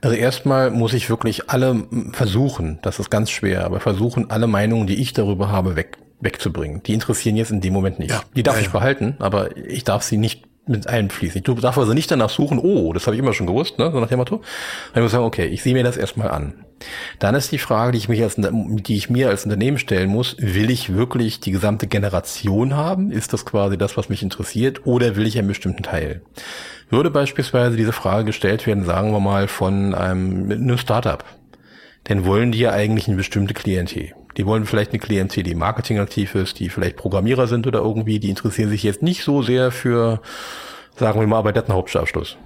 Also 0.00 0.16
erstmal 0.16 0.70
muss 0.70 0.94
ich 0.94 1.10
wirklich 1.10 1.50
alle 1.50 1.86
versuchen, 2.12 2.78
das 2.82 2.98
ist 2.98 3.10
ganz 3.10 3.30
schwer, 3.30 3.64
aber 3.64 3.80
versuchen, 3.80 4.30
alle 4.30 4.46
Meinungen, 4.46 4.86
die 4.86 5.00
ich 5.00 5.12
darüber 5.12 5.50
habe, 5.50 5.76
weg, 5.76 5.98
wegzubringen. 6.20 6.82
Die 6.82 6.94
interessieren 6.94 7.36
jetzt 7.36 7.50
in 7.50 7.60
dem 7.60 7.74
Moment 7.74 7.98
nicht. 7.98 8.12
Ja. 8.12 8.22
Die 8.34 8.42
darf 8.42 8.56
ja, 8.56 8.60
ich 8.60 8.66
ja. 8.68 8.72
behalten, 8.72 9.16
aber 9.18 9.56
ich 9.56 9.84
darf 9.84 10.02
sie 10.02 10.16
nicht 10.16 10.46
mit 10.66 10.86
einfließen. 10.86 11.42
Du 11.42 11.54
darfst 11.54 11.78
also 11.78 11.92
nicht 11.92 12.10
danach 12.10 12.30
suchen, 12.30 12.58
oh, 12.58 12.92
das 12.92 13.06
habe 13.06 13.16
ich 13.16 13.22
immer 13.22 13.34
schon 13.34 13.46
gewusst, 13.46 13.78
ne? 13.78 13.90
so 13.92 14.00
nach 14.00 14.08
dem 14.08 14.18
Motto. 14.18 14.40
ich 14.94 15.00
muss 15.00 15.12
sagen, 15.12 15.24
okay, 15.24 15.46
ich 15.46 15.62
sehe 15.62 15.74
mir 15.74 15.84
das 15.84 15.96
erstmal 15.96 16.30
an. 16.30 16.64
Dann 17.18 17.34
ist 17.34 17.52
die 17.52 17.58
Frage, 17.58 17.92
die 17.92 17.98
ich, 17.98 18.08
mich 18.08 18.22
als, 18.22 18.36
die 18.38 18.96
ich 18.96 19.10
mir 19.10 19.28
als 19.28 19.44
Unternehmen 19.44 19.78
stellen 19.78 20.10
muss, 20.10 20.36
will 20.38 20.70
ich 20.70 20.94
wirklich 20.94 21.40
die 21.40 21.50
gesamte 21.50 21.86
Generation 21.86 22.76
haben? 22.76 23.10
Ist 23.10 23.32
das 23.32 23.44
quasi 23.44 23.76
das, 23.76 23.96
was 23.96 24.08
mich 24.08 24.22
interessiert? 24.22 24.86
Oder 24.86 25.16
will 25.16 25.26
ich 25.26 25.38
einen 25.38 25.48
bestimmten 25.48 25.82
Teil? 25.82 26.22
Würde 26.88 27.10
beispielsweise 27.10 27.76
diese 27.76 27.92
Frage 27.92 28.24
gestellt 28.24 28.66
werden, 28.66 28.84
sagen 28.84 29.12
wir 29.12 29.20
mal, 29.20 29.46
von 29.46 29.94
einem, 29.94 30.50
einem 30.50 30.78
Startup. 30.78 31.24
Denn 32.08 32.24
wollen 32.24 32.52
die 32.52 32.60
ja 32.60 32.72
eigentlich 32.72 33.06
eine 33.06 33.16
bestimmte 33.16 33.54
Klientel. 33.54 34.12
Die 34.36 34.46
wollen 34.46 34.64
vielleicht 34.64 34.92
eine 34.92 35.00
Klientel, 35.00 35.42
die 35.42 35.54
marketingaktiv 35.54 36.34
ist, 36.34 36.58
die 36.58 36.68
vielleicht 36.68 36.96
Programmierer 36.96 37.46
sind 37.46 37.66
oder 37.66 37.80
irgendwie, 37.80 38.18
die 38.20 38.30
interessieren 38.30 38.70
sich 38.70 38.82
jetzt 38.82 39.02
nicht 39.02 39.22
so 39.22 39.42
sehr 39.42 39.70
für, 39.70 40.20
sagen 40.96 41.20
wir 41.20 41.26
mal, 41.26 41.38
aber 41.38 41.52
Hauptschulabschluss. 41.68 42.36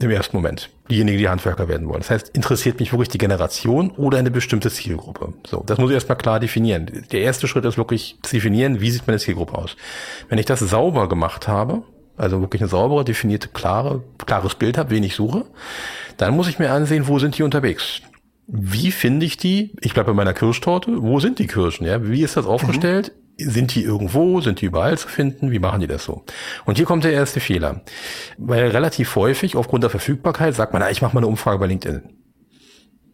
Im 0.00 0.10
ersten 0.10 0.36
Moment. 0.36 0.70
Diejenigen, 0.90 1.18
die 1.18 1.28
Handwerker 1.28 1.68
werden 1.68 1.88
wollen. 1.88 2.00
Das 2.00 2.10
heißt, 2.10 2.28
interessiert 2.28 2.78
mich 2.78 2.92
wirklich 2.92 3.08
die 3.08 3.18
Generation 3.18 3.90
oder 3.90 4.18
eine 4.18 4.30
bestimmte 4.30 4.70
Zielgruppe? 4.70 5.34
So, 5.46 5.62
das 5.66 5.78
muss 5.78 5.90
ich 5.90 5.94
erstmal 5.94 6.18
klar 6.18 6.38
definieren. 6.38 7.04
Der 7.10 7.20
erste 7.22 7.48
Schritt 7.48 7.64
ist 7.64 7.78
wirklich 7.78 8.16
zu 8.22 8.36
definieren, 8.36 8.80
wie 8.80 8.90
sieht 8.90 9.06
meine 9.06 9.18
Zielgruppe 9.18 9.58
aus. 9.58 9.76
Wenn 10.28 10.38
ich 10.38 10.46
das 10.46 10.60
sauber 10.60 11.08
gemacht 11.08 11.48
habe, 11.48 11.82
also 12.16 12.40
wirklich 12.40 12.62
eine 12.62 12.68
saubere, 12.68 13.04
definierte, 13.04 13.48
klare, 13.48 14.02
klares 14.24 14.54
Bild 14.54 14.78
habe, 14.78 14.90
wen 14.90 15.02
ich 15.02 15.14
suche, 15.14 15.44
dann 16.16 16.34
muss 16.34 16.48
ich 16.48 16.58
mir 16.58 16.70
ansehen, 16.70 17.08
wo 17.08 17.18
sind 17.18 17.36
die 17.36 17.42
unterwegs? 17.42 18.00
Wie 18.46 18.92
finde 18.92 19.26
ich 19.26 19.36
die? 19.36 19.72
Ich 19.80 19.94
bleibe 19.94 20.12
bei 20.12 20.16
meiner 20.16 20.32
Kirschtorte. 20.32 21.02
Wo 21.02 21.20
sind 21.20 21.38
die 21.38 21.46
Kirschen? 21.46 21.86
Ja, 21.86 22.08
wie 22.08 22.22
ist 22.22 22.36
das 22.36 22.46
aufgestellt? 22.46 23.12
Mhm. 23.14 23.27
Sind 23.40 23.74
die 23.74 23.84
irgendwo? 23.84 24.40
Sind 24.40 24.60
die 24.60 24.66
überall 24.66 24.98
zu 24.98 25.08
finden? 25.08 25.52
Wie 25.52 25.60
machen 25.60 25.80
die 25.80 25.86
das 25.86 26.04
so? 26.04 26.24
Und 26.64 26.76
hier 26.76 26.86
kommt 26.86 27.04
der 27.04 27.12
erste 27.12 27.38
Fehler. 27.38 27.82
Weil 28.36 28.68
relativ 28.70 29.14
häufig 29.14 29.54
aufgrund 29.54 29.84
der 29.84 29.90
Verfügbarkeit 29.90 30.54
sagt 30.56 30.72
man, 30.72 30.82
na, 30.82 30.90
ich 30.90 31.02
mache 31.02 31.14
mal 31.14 31.20
eine 31.20 31.28
Umfrage 31.28 31.58
bei 31.58 31.66
LinkedIn. 31.66 32.02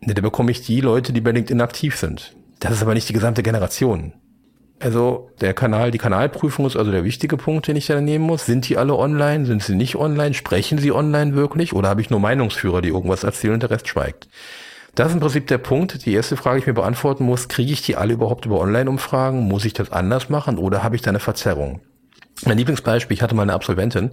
Da 0.00 0.20
bekomme 0.20 0.50
ich 0.50 0.62
die 0.62 0.80
Leute, 0.80 1.12
die 1.12 1.20
bei 1.20 1.32
LinkedIn 1.32 1.60
aktiv 1.60 1.96
sind. 1.96 2.34
Das 2.60 2.72
ist 2.72 2.82
aber 2.82 2.94
nicht 2.94 3.08
die 3.08 3.12
gesamte 3.12 3.42
Generation. 3.42 4.14
Also 4.80 5.30
der 5.40 5.54
Kanal, 5.54 5.90
die 5.90 5.98
Kanalprüfung 5.98 6.66
ist 6.66 6.76
also 6.76 6.90
der 6.90 7.04
wichtige 7.04 7.36
Punkt, 7.36 7.68
den 7.68 7.76
ich 7.76 7.86
da 7.86 8.00
nehmen 8.00 8.24
muss. 8.24 8.46
Sind 8.46 8.68
die 8.68 8.76
alle 8.76 8.96
online? 8.96 9.46
Sind 9.46 9.62
sie 9.62 9.74
nicht 9.74 9.96
online? 9.96 10.34
Sprechen 10.34 10.78
sie 10.78 10.92
online 10.92 11.34
wirklich? 11.34 11.72
Oder 11.74 11.88
habe 11.90 12.00
ich 12.00 12.10
nur 12.10 12.20
Meinungsführer, 12.20 12.82
die 12.82 12.88
irgendwas 12.88 13.24
erzählen 13.24 13.54
und 13.54 13.62
der 13.62 13.70
Rest 13.70 13.88
schweigt? 13.88 14.28
Das 14.94 15.08
ist 15.08 15.14
im 15.14 15.20
Prinzip 15.20 15.48
der 15.48 15.58
Punkt. 15.58 16.06
Die 16.06 16.14
erste 16.14 16.36
Frage, 16.36 16.56
die 16.56 16.60
ich 16.62 16.66
mir 16.68 16.74
beantworten 16.74 17.24
muss, 17.24 17.48
kriege 17.48 17.72
ich 17.72 17.82
die 17.82 17.96
alle 17.96 18.14
überhaupt 18.14 18.46
über 18.46 18.60
Online-Umfragen? 18.60 19.40
Muss 19.40 19.64
ich 19.64 19.72
das 19.72 19.90
anders 19.90 20.28
machen 20.28 20.56
oder 20.56 20.84
habe 20.84 20.94
ich 20.94 21.02
da 21.02 21.10
eine 21.10 21.18
Verzerrung? 21.18 21.80
Mein 22.44 22.58
Lieblingsbeispiel, 22.58 23.16
ich 23.16 23.22
hatte 23.22 23.34
mal 23.34 23.42
eine 23.42 23.54
Absolventin, 23.54 24.12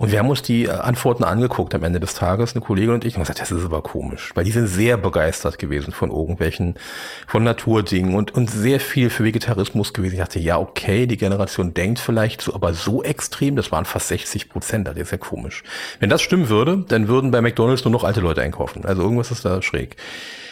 und 0.00 0.10
wir 0.12 0.18
haben 0.18 0.30
uns 0.30 0.40
die 0.40 0.64
äh, 0.64 0.70
Antworten 0.70 1.24
angeguckt 1.24 1.74
am 1.74 1.82
Ende 1.82 2.00
des 2.00 2.14
Tages, 2.14 2.54
eine 2.54 2.64
Kollegin 2.64 2.94
und 2.94 3.04
ich, 3.04 3.16
und 3.16 3.20
gesagt, 3.20 3.38
das 3.38 3.50
ist 3.50 3.66
aber 3.66 3.82
komisch, 3.82 4.32
weil 4.34 4.44
die 4.44 4.50
sind 4.50 4.66
sehr 4.66 4.96
begeistert 4.96 5.58
gewesen 5.58 5.92
von 5.92 6.10
irgendwelchen, 6.10 6.76
von 7.26 7.44
Naturdingen 7.44 8.14
und, 8.14 8.34
und 8.34 8.50
sehr 8.50 8.80
viel 8.80 9.10
für 9.10 9.24
Vegetarismus 9.24 9.92
gewesen. 9.92 10.14
Ich 10.14 10.20
dachte, 10.20 10.38
ja, 10.38 10.58
okay, 10.58 11.06
die 11.06 11.18
Generation 11.18 11.74
denkt 11.74 11.98
vielleicht 11.98 12.40
so, 12.40 12.54
aber 12.54 12.72
so 12.72 13.02
extrem, 13.02 13.56
das 13.56 13.72
waren 13.72 13.84
fast 13.84 14.08
60 14.08 14.48
Prozent, 14.48 14.88
das 14.88 14.96
ist 14.96 15.12
ja 15.12 15.18
komisch. 15.18 15.64
Wenn 15.98 16.08
das 16.08 16.22
stimmen 16.22 16.48
würde, 16.48 16.82
dann 16.88 17.06
würden 17.08 17.30
bei 17.30 17.42
McDonalds 17.42 17.84
nur 17.84 17.92
noch 17.92 18.04
alte 18.04 18.20
Leute 18.20 18.40
einkaufen. 18.40 18.86
Also 18.86 19.02
irgendwas 19.02 19.30
ist 19.30 19.44
da 19.44 19.60
schräg. 19.60 19.96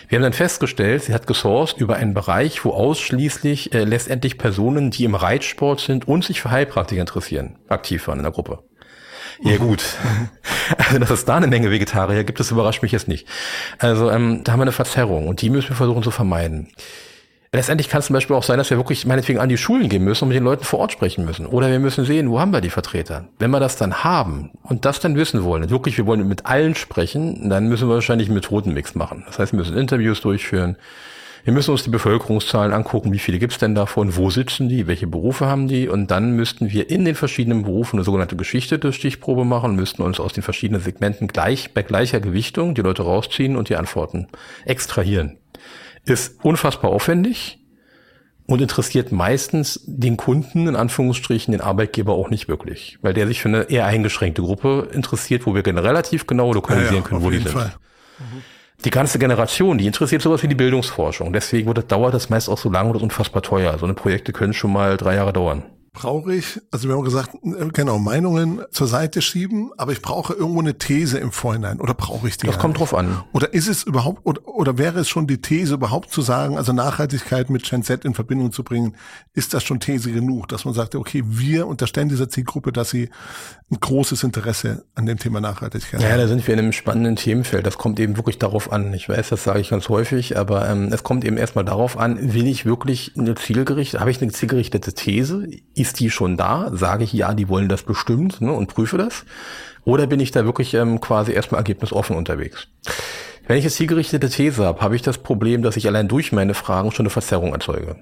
Wir 0.08 0.16
haben 0.16 0.24
dann 0.24 0.34
festgestellt, 0.34 1.04
sie 1.04 1.14
hat 1.14 1.26
gesourced 1.26 1.80
über 1.80 1.96
einen 1.96 2.12
Bereich, 2.12 2.66
wo 2.66 2.72
ausschließlich 2.72 3.72
äh, 3.72 3.84
letztendlich 3.84 4.36
Personen, 4.36 4.90
die 4.90 5.04
im 5.04 5.14
Reitsport 5.14 5.80
sind 5.80 6.06
und 6.06 6.22
sich 6.22 6.42
für 6.42 6.50
Heilpraktiker 6.50 7.00
interessieren, 7.00 7.56
aktiv 7.68 8.08
waren 8.08 8.18
in 8.18 8.24
der 8.24 8.32
Gruppe. 8.32 8.58
Ja 9.40 9.56
gut. 9.56 9.84
Also, 10.76 10.98
dass 10.98 11.10
es 11.10 11.24
da 11.24 11.36
eine 11.36 11.46
Menge 11.46 11.70
Vegetarier 11.70 12.24
gibt, 12.24 12.40
das 12.40 12.50
überrascht 12.50 12.82
mich 12.82 12.92
jetzt 12.92 13.08
nicht. 13.08 13.26
Also, 13.78 14.10
ähm, 14.10 14.42
da 14.44 14.52
haben 14.52 14.60
wir 14.60 14.64
eine 14.64 14.72
Verzerrung 14.72 15.26
und 15.26 15.40
die 15.40 15.48
müssen 15.48 15.70
wir 15.70 15.76
versuchen 15.76 16.02
zu 16.02 16.10
vermeiden. 16.10 16.68
Letztendlich 17.50 17.88
kann 17.88 18.00
es 18.00 18.06
zum 18.06 18.14
Beispiel 18.14 18.36
auch 18.36 18.42
sein, 18.42 18.58
dass 18.58 18.68
wir 18.68 18.76
wirklich 18.76 19.06
meinetwegen 19.06 19.38
an 19.38 19.48
die 19.48 19.56
Schulen 19.56 19.88
gehen 19.88 20.04
müssen 20.04 20.24
und 20.24 20.28
mit 20.28 20.36
den 20.36 20.44
Leuten 20.44 20.64
vor 20.64 20.80
Ort 20.80 20.92
sprechen 20.92 21.24
müssen. 21.24 21.46
Oder 21.46 21.70
wir 21.70 21.78
müssen 21.78 22.04
sehen, 22.04 22.30
wo 22.30 22.38
haben 22.40 22.52
wir 22.52 22.60
die 22.60 22.68
Vertreter. 22.68 23.28
Wenn 23.38 23.50
wir 23.50 23.60
das 23.60 23.76
dann 23.76 24.04
haben 24.04 24.50
und 24.64 24.84
das 24.84 25.00
dann 25.00 25.16
wissen 25.16 25.42
wollen, 25.44 25.70
wirklich, 25.70 25.96
wir 25.96 26.04
wollen 26.04 26.28
mit 26.28 26.44
allen 26.44 26.74
sprechen, 26.74 27.48
dann 27.48 27.68
müssen 27.68 27.88
wir 27.88 27.94
wahrscheinlich 27.94 28.28
einen 28.28 28.34
Methodenmix 28.34 28.94
machen. 28.94 29.24
Das 29.26 29.38
heißt, 29.38 29.52
wir 29.52 29.58
müssen 29.58 29.78
Interviews 29.78 30.20
durchführen. 30.20 30.76
Wir 31.48 31.54
müssen 31.54 31.70
uns 31.70 31.82
die 31.82 31.88
Bevölkerungszahlen 31.88 32.74
angucken, 32.74 33.10
wie 33.14 33.18
viele 33.18 33.38
gibt 33.38 33.54
es 33.54 33.58
denn 33.58 33.74
davon, 33.74 34.18
wo 34.18 34.28
sitzen 34.28 34.68
die, 34.68 34.86
welche 34.86 35.06
Berufe 35.06 35.46
haben 35.46 35.66
die? 35.66 35.88
Und 35.88 36.10
dann 36.10 36.32
müssten 36.32 36.70
wir 36.72 36.90
in 36.90 37.06
den 37.06 37.14
verschiedenen 37.14 37.62
Berufen 37.62 37.96
eine 37.96 38.04
sogenannte 38.04 38.36
geschichtete 38.36 38.92
Stichprobe 38.92 39.46
machen, 39.46 39.74
müssten 39.74 40.02
uns 40.02 40.20
aus 40.20 40.34
den 40.34 40.42
verschiedenen 40.42 40.82
Segmenten 40.82 41.26
gleich 41.26 41.72
bei 41.72 41.82
gleicher 41.82 42.20
Gewichtung 42.20 42.74
die 42.74 42.82
Leute 42.82 43.00
rausziehen 43.00 43.56
und 43.56 43.70
die 43.70 43.76
Antworten 43.76 44.28
extrahieren. 44.66 45.38
Ist 46.04 46.44
unfassbar 46.44 46.90
aufwendig 46.90 47.64
und 48.46 48.60
interessiert 48.60 49.10
meistens 49.10 49.80
den 49.86 50.18
Kunden, 50.18 50.68
in 50.68 50.76
Anführungsstrichen, 50.76 51.52
den 51.52 51.62
Arbeitgeber 51.62 52.12
auch 52.12 52.28
nicht 52.28 52.48
wirklich, 52.48 52.98
weil 53.00 53.14
der 53.14 53.26
sich 53.26 53.40
für 53.40 53.48
eine 53.48 53.70
eher 53.70 53.86
eingeschränkte 53.86 54.42
Gruppe 54.42 54.90
interessiert, 54.92 55.46
wo 55.46 55.54
wir 55.54 55.64
relativ 55.64 56.26
genau 56.26 56.52
lokalisieren 56.52 56.96
ja, 56.96 57.00
ja, 57.00 57.08
können, 57.08 57.22
wo 57.22 57.30
die 57.30 57.38
sind. 57.38 57.48
Fall. 57.48 57.72
Die 58.84 58.90
ganze 58.90 59.18
Generation, 59.18 59.76
die 59.76 59.86
interessiert 59.86 60.22
sowas 60.22 60.42
wie 60.44 60.48
die 60.48 60.54
Bildungsforschung. 60.54 61.32
Deswegen 61.32 61.72
dauert 61.88 62.14
das 62.14 62.30
meist 62.30 62.48
auch 62.48 62.58
so 62.58 62.70
lange 62.70 62.90
und 62.90 62.96
ist 62.96 63.02
unfassbar 63.02 63.42
teuer. 63.42 63.76
So 63.76 63.86
eine 63.86 63.94
Projekte 63.94 64.32
können 64.32 64.52
schon 64.52 64.72
mal 64.72 64.96
drei 64.96 65.16
Jahre 65.16 65.32
dauern 65.32 65.64
brauche 65.98 66.32
ich, 66.32 66.60
also 66.70 66.88
wir 66.88 66.94
haben 66.94 67.02
gesagt, 67.02 67.30
genau, 67.72 67.98
Meinungen 67.98 68.62
zur 68.70 68.86
Seite 68.86 69.20
schieben, 69.20 69.72
aber 69.76 69.90
ich 69.90 70.00
brauche 70.00 70.32
irgendwo 70.32 70.60
eine 70.60 70.78
These 70.78 71.18
im 71.18 71.32
Vorhinein 71.32 71.80
oder 71.80 71.92
brauche 71.92 72.28
ich 72.28 72.36
die? 72.36 72.46
Das 72.46 72.56
kommt 72.56 72.74
nicht? 72.74 72.80
drauf 72.80 72.94
an. 72.94 73.24
Oder 73.32 73.52
ist 73.52 73.66
es 73.66 73.82
überhaupt, 73.82 74.24
oder, 74.24 74.46
oder 74.46 74.78
wäre 74.78 75.00
es 75.00 75.08
schon 75.08 75.26
die 75.26 75.42
These 75.42 75.74
überhaupt 75.74 76.12
zu 76.12 76.22
sagen, 76.22 76.56
also 76.56 76.72
Nachhaltigkeit 76.72 77.50
mit 77.50 77.64
Gen 77.64 77.82
Z 77.82 78.04
in 78.04 78.14
Verbindung 78.14 78.52
zu 78.52 78.62
bringen, 78.62 78.94
ist 79.34 79.54
das 79.54 79.64
schon 79.64 79.80
These 79.80 80.12
genug, 80.12 80.46
dass 80.48 80.64
man 80.64 80.72
sagt, 80.72 80.94
okay, 80.94 81.24
wir 81.26 81.66
unterstellen 81.66 82.08
dieser 82.08 82.28
Zielgruppe, 82.28 82.70
dass 82.70 82.90
sie 82.90 83.10
ein 83.68 83.80
großes 83.80 84.22
Interesse 84.22 84.84
an 84.94 85.04
dem 85.06 85.18
Thema 85.18 85.40
Nachhaltigkeit 85.40 86.00
haben? 86.00 86.08
Ja, 86.08 86.16
da 86.16 86.28
sind 86.28 86.46
wir 86.46 86.54
in 86.54 86.60
einem 86.60 86.72
spannenden 86.72 87.16
Themenfeld. 87.16 87.66
Das 87.66 87.76
kommt 87.76 87.98
eben 87.98 88.16
wirklich 88.16 88.38
darauf 88.38 88.70
an. 88.70 88.94
Ich 88.94 89.08
weiß, 89.08 89.30
das 89.30 89.42
sage 89.42 89.58
ich 89.60 89.70
ganz 89.70 89.88
häufig, 89.88 90.38
aber 90.38 90.68
ähm, 90.68 90.92
es 90.92 91.02
kommt 91.02 91.24
eben 91.24 91.36
erstmal 91.36 91.64
darauf 91.64 91.98
an, 91.98 92.34
will 92.34 92.46
ich 92.46 92.64
wirklich 92.64 93.14
eine 93.18 93.34
zielgerichtete, 93.34 94.00
habe 94.00 94.12
ich 94.12 94.22
eine 94.22 94.30
zielgerichtete 94.30 94.92
These? 94.92 95.48
ist 95.74 95.87
die 95.92 96.10
schon 96.10 96.36
da? 96.36 96.70
Sage 96.72 97.04
ich, 97.04 97.12
ja, 97.12 97.34
die 97.34 97.48
wollen 97.48 97.68
das 97.68 97.82
bestimmt 97.82 98.40
ne, 98.40 98.52
und 98.52 98.68
prüfe 98.68 98.98
das? 98.98 99.24
Oder 99.84 100.06
bin 100.06 100.20
ich 100.20 100.30
da 100.30 100.44
wirklich 100.44 100.74
ähm, 100.74 101.00
quasi 101.00 101.32
erstmal 101.32 101.60
ergebnisoffen 101.60 102.16
unterwegs? 102.16 102.68
Wenn 103.46 103.56
ich 103.56 103.64
eine 103.64 103.72
zielgerichtete 103.72 104.28
These 104.28 104.64
habe, 104.64 104.80
habe 104.82 104.94
ich 104.94 105.02
das 105.02 105.18
Problem, 105.18 105.62
dass 105.62 105.76
ich 105.76 105.86
allein 105.86 106.08
durch 106.08 106.32
meine 106.32 106.54
Fragen 106.54 106.92
schon 106.92 107.04
eine 107.06 107.10
Verzerrung 107.10 107.52
erzeuge. 107.52 107.96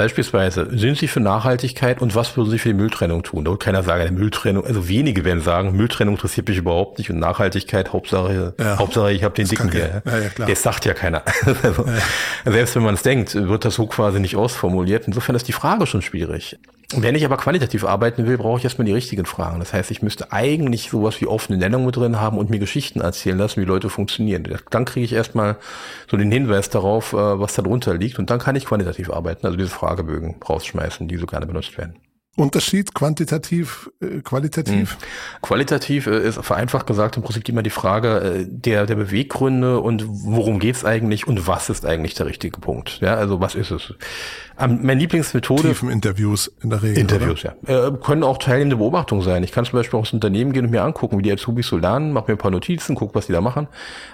Beispielsweise, 0.00 0.66
sind 0.78 0.96
Sie 0.96 1.08
für 1.08 1.20
Nachhaltigkeit 1.20 2.00
und 2.00 2.14
was 2.14 2.34
würden 2.34 2.48
Sie 2.48 2.58
für 2.58 2.70
die 2.70 2.74
Mülltrennung 2.74 3.22
tun? 3.22 3.44
Da 3.44 3.50
wird 3.50 3.62
keiner 3.62 3.82
sagen, 3.82 4.00
eine 4.00 4.12
Mülltrennung, 4.12 4.64
also 4.64 4.88
wenige 4.88 5.26
werden 5.26 5.42
sagen, 5.42 5.76
Mülltrennung 5.76 6.14
interessiert 6.14 6.48
mich 6.48 6.56
überhaupt 6.56 6.96
nicht 6.96 7.10
und 7.10 7.18
Nachhaltigkeit, 7.18 7.92
Hauptsache, 7.92 8.54
ja, 8.58 8.78
Hauptsache 8.78 9.12
ich 9.12 9.24
habe 9.24 9.34
den 9.34 9.46
dicken 9.46 9.70
hier. 9.70 10.00
Ja, 10.06 10.18
ja, 10.18 10.46
das 10.46 10.62
sagt 10.62 10.86
ja 10.86 10.94
keiner. 10.94 11.22
also, 11.62 11.84
selbst 12.46 12.76
wenn 12.76 12.82
man 12.82 12.94
es 12.94 13.02
denkt, 13.02 13.34
wird 13.34 13.66
das 13.66 13.74
so 13.74 13.86
quasi 13.88 14.20
nicht 14.20 14.36
ausformuliert. 14.36 15.06
Insofern 15.06 15.36
ist 15.36 15.48
die 15.48 15.52
Frage 15.52 15.86
schon 15.86 16.00
schwierig. 16.00 16.58
Wenn 16.92 17.14
ich 17.14 17.24
aber 17.24 17.36
qualitativ 17.36 17.84
arbeiten 17.84 18.26
will, 18.26 18.36
brauche 18.36 18.58
ich 18.58 18.64
erstmal 18.64 18.84
die 18.84 18.92
richtigen 18.92 19.24
Fragen. 19.24 19.60
Das 19.60 19.72
heißt, 19.72 19.92
ich 19.92 20.02
müsste 20.02 20.32
eigentlich 20.32 20.90
sowas 20.90 21.20
wie 21.20 21.28
offene 21.28 21.56
Nennung 21.56 21.86
mit 21.86 21.94
drin 21.94 22.20
haben 22.20 22.36
und 22.36 22.50
mir 22.50 22.58
Geschichten 22.58 23.00
erzählen 23.00 23.38
lassen, 23.38 23.60
wie 23.60 23.64
Leute 23.64 23.88
funktionieren. 23.88 24.42
Dann 24.70 24.84
kriege 24.86 25.04
ich 25.04 25.12
erstmal 25.12 25.56
so 26.10 26.16
den 26.16 26.32
Hinweis 26.32 26.68
darauf, 26.68 27.12
äh, 27.12 27.16
was 27.16 27.54
da 27.54 27.62
drunter 27.62 27.94
liegt 27.94 28.18
und 28.18 28.28
dann 28.30 28.40
kann 28.40 28.56
ich 28.56 28.66
qualitativ 28.66 29.08
arbeiten, 29.10 29.46
also 29.46 29.56
diese 29.56 29.70
Fragebögen 29.70 30.36
rausschmeißen, 30.48 31.06
die 31.06 31.16
so 31.16 31.26
gerne 31.26 31.46
benutzt 31.46 31.78
werden. 31.78 31.94
Unterschied 32.36 32.94
quantitativ, 32.94 33.90
äh, 34.00 34.20
qualitativ? 34.20 34.92
Hm. 34.92 34.98
Qualitativ 35.42 36.06
äh, 36.06 36.28
ist 36.28 36.42
vereinfacht 36.44 36.86
gesagt 36.86 37.16
im 37.16 37.22
Prinzip 37.22 37.48
immer 37.48 37.62
die 37.62 37.70
Frage 37.70 38.20
äh, 38.20 38.46
der, 38.48 38.86
der 38.86 38.94
Beweggründe 38.94 39.80
und 39.80 40.04
worum 40.06 40.58
geht's 40.60 40.84
eigentlich 40.84 41.26
und 41.26 41.46
was 41.46 41.68
ist 41.70 41.84
eigentlich 41.84 42.14
der 42.14 42.26
richtige 42.26 42.60
Punkt. 42.60 43.00
Ja, 43.00 43.14
also 43.16 43.40
was 43.40 43.54
ist 43.54 43.72
es? 43.72 43.94
Ähm, 44.60 44.80
meine 44.82 45.00
Lieblingsmethode. 45.00 45.68
Tiefen 45.68 45.90
Interviews 45.90 46.52
in 46.62 46.70
der 46.70 46.82
Regel. 46.82 46.98
Interviews, 46.98 47.44
oder? 47.44 47.56
ja. 47.66 47.88
Äh, 47.88 47.92
können 48.02 48.22
auch 48.22 48.38
teilnehmende 48.38 48.76
Beobachtungen 48.76 49.22
sein. 49.22 49.42
Ich 49.42 49.52
kann 49.52 49.64
zum 49.64 49.78
Beispiel 49.78 49.98
auch 49.98 50.04
ins 50.04 50.12
Unternehmen 50.12 50.52
gehen 50.52 50.66
und 50.66 50.70
mir 50.70 50.82
angucken, 50.82 51.18
wie 51.18 51.22
die 51.22 51.32
Azubis 51.32 51.66
so 51.66 51.78
lernen, 51.78 52.12
mache 52.12 52.30
mir 52.30 52.36
ein 52.36 52.38
paar 52.38 52.50
Notizen, 52.50 52.94
guck, 52.94 53.14
was 53.14 53.26
die 53.26 53.32
da 53.32 53.40
machen. 53.40 53.68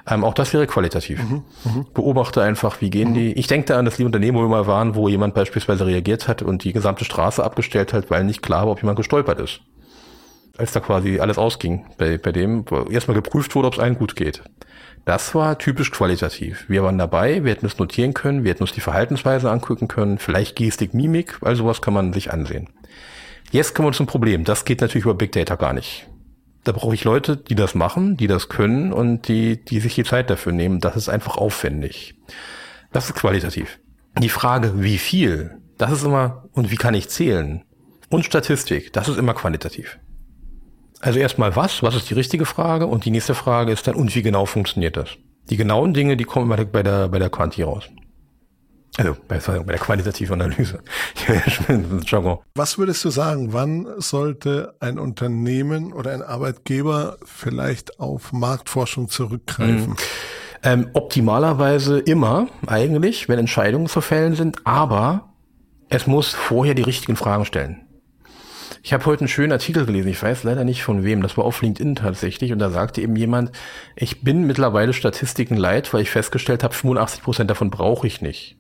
Ähm, 0.09 0.25
auch 0.25 0.35
das 0.35 0.53
wäre 0.53 0.67
qualitativ. 0.67 1.23
Mhm, 1.23 1.43
mhm. 1.65 1.87
Beobachte 1.93 2.43
einfach, 2.43 2.81
wie 2.81 2.91
gehen 2.91 3.11
mhm. 3.11 3.15
die. 3.15 3.33
Ich 3.33 3.47
denke 3.47 3.67
da 3.67 3.79
an 3.79 3.85
das 3.85 3.99
Unternehmen, 3.99 4.39
wo 4.39 4.43
wir 4.43 4.49
mal 4.49 4.67
waren, 4.67 4.95
wo 4.95 5.09
jemand 5.09 5.35
beispielsweise 5.35 5.85
reagiert 5.87 6.29
hat 6.29 6.43
und 6.43 6.65
die 6.65 6.73
gesamte 6.73 7.05
Straße 7.05 7.43
abgestellt 7.43 7.93
hat, 7.93 8.06
weil 8.11 8.25
nicht 8.25 8.43
klar 8.43 8.67
war, 8.67 8.73
ob 8.73 8.83
jemand 8.83 8.97
gestolpert 8.97 9.41
ist. 9.41 9.61
Als 10.57 10.73
da 10.73 10.81
quasi 10.81 11.21
alles 11.21 11.39
ausging 11.39 11.85
bei, 11.99 12.19
bei 12.19 12.33
dem, 12.33 12.65
erstmal 12.91 13.15
geprüft 13.15 13.55
wurde, 13.55 13.69
ob 13.69 13.75
es 13.75 13.81
allen 13.81 13.99
gut 13.99 14.17
geht. 14.17 14.43
Das 15.05 15.35
war 15.35 15.59
typisch 15.59 15.93
qualitativ. 15.93 16.65
Wir 16.69 16.83
waren 16.83 16.99
dabei, 16.99 17.45
wir 17.45 17.53
hätten 17.53 17.67
es 17.67 17.79
notieren 17.79 18.13
können, 18.13 18.43
wir 18.43 18.51
hätten 18.51 18.65
uns 18.65 18.73
die 18.73 18.81
Verhaltensweise 18.81 19.51
angucken 19.51 19.87
können, 19.87 20.19
vielleicht 20.19 20.57
Gestik, 20.57 20.95
Mimik, 20.95 21.39
all 21.43 21.55
sowas 21.55 21.81
kann 21.81 21.95
man 21.95 22.13
sich 22.13 22.33
ansehen. 22.33 22.71
Jetzt 23.53 23.75
kommen 23.75 23.89
wir 23.89 23.93
zum 23.93 24.07
Problem. 24.07 24.45
Das 24.45 24.65
geht 24.65 24.81
natürlich 24.81 25.05
über 25.05 25.15
Big 25.15 25.33
Data 25.33 25.55
gar 25.55 25.73
nicht. 25.73 26.09
Da 26.65 26.73
brauche 26.73 26.95
ich 26.95 27.05
Leute, 27.05 27.37
die 27.37 27.55
das 27.55 27.77
machen, 27.77 28.17
die 28.17 28.27
das 28.27 28.49
können 28.49 28.93
und 28.93 29.29
die, 29.29 29.65
die 29.65 29.79
sich 29.79 29.95
die 29.95 30.03
Zeit 30.03 30.31
dafür 30.31 30.53
nehmen. 30.53 30.81
Das 30.81 30.97
ist 30.97 31.09
einfach 31.09 31.37
aufwendig. 31.37 32.17
Das 32.93 33.07
ist 33.07 33.15
qualitativ. 33.15 33.79
Die 34.19 34.29
Frage, 34.29 34.83
wie 34.83 34.99
viel, 34.99 35.59
das 35.79 35.93
ist 35.93 36.05
immer, 36.05 36.49
und 36.53 36.73
wie 36.73 36.77
kann 36.77 36.95
ich 36.95 37.09
zählen? 37.09 37.63
Und 38.09 38.25
Statistik, 38.25 38.93
das 38.93 39.09
ist 39.09 39.19
immer 39.19 39.35
qualitativ. 39.35 39.99
Also 41.01 41.19
erstmal 41.19 41.57
was, 41.57 41.83
was 41.83 41.95
ist 41.95 42.09
die 42.11 42.15
richtige 42.15 42.47
Frage? 42.47 42.87
Und 42.87 43.05
die 43.05 43.11
nächste 43.11 43.35
Frage 43.35 43.73
ist 43.73 43.87
dann, 43.87 43.95
und 43.97 44.15
wie 44.15 44.23
genau 44.23 44.47
funktioniert 44.47 44.97
das? 44.97 45.11
Die 45.51 45.57
genauen 45.57 45.95
Dinge, 45.95 46.17
die 46.17 46.25
kommen 46.25 46.55
der, 46.57 46.65
bei 46.65 46.83
der, 46.83 47.09
bei 47.09 47.19
der 47.19 47.31
Quanti 47.31 47.63
raus. 47.63 47.85
Also 48.99 49.15
bei, 49.29 49.39
bei 49.39 49.73
der 49.73 49.79
qualitativen 49.79 50.41
Analyse. 50.41 50.81
Was 52.55 52.79
würdest 52.79 53.05
du 53.05 53.11
sagen, 53.11 53.53
wann 53.53 53.87
sollte 53.99 54.75
ein 54.81 54.99
Unternehmen 54.99 55.93
oder 55.93 56.13
ein 56.13 56.23
Arbeitgeber 56.23 57.19
vielleicht 57.25 58.01
auf 58.01 58.33
Marktforschung 58.33 59.09
zurückgreifen? 59.09 59.91
Mhm. 59.91 59.97
Ähm, 60.63 60.91
optimalerweise 60.95 61.99
immer 61.99 62.49
eigentlich, 62.67 63.29
wenn 63.29 63.39
Entscheidungen 63.39 63.87
zu 63.87 64.01
fällen 64.01 64.35
sind, 64.35 64.67
aber 64.67 65.29
es 65.91 66.07
muss 66.07 66.33
vorher 66.35 66.75
die 66.75 66.83
richtigen 66.83 67.17
Fragen 67.17 67.45
stellen. 67.45 67.86
Ich 68.87 68.93
habe 68.93 69.05
heute 69.07 69.23
einen 69.23 69.29
schönen 69.29 69.51
Artikel 69.51 69.85
gelesen, 69.85 70.07
ich 70.07 70.23
weiß 70.23 70.45
leider 70.45 70.63
nicht 70.63 70.85
von 70.85 71.03
wem, 71.03 71.21
das 71.21 71.37
war 71.37 71.45
auf 71.45 71.61
LinkedIn 71.61 71.97
tatsächlich 71.97 72.53
und 72.53 72.61
da 72.61 72.71
sagte 72.71 73.01
eben 73.01 73.17
jemand, 73.17 73.51
ich 73.97 74.23
bin 74.23 74.47
mittlerweile 74.47 74.93
Statistiken 74.93 75.57
leid, 75.57 75.93
weil 75.93 76.03
ich 76.03 76.11
festgestellt 76.11 76.63
habe, 76.63 76.73
85 76.73 77.21
Prozent 77.21 77.51
davon 77.51 77.71
brauche 77.71 78.07
ich 78.07 78.23
nicht. 78.23 78.57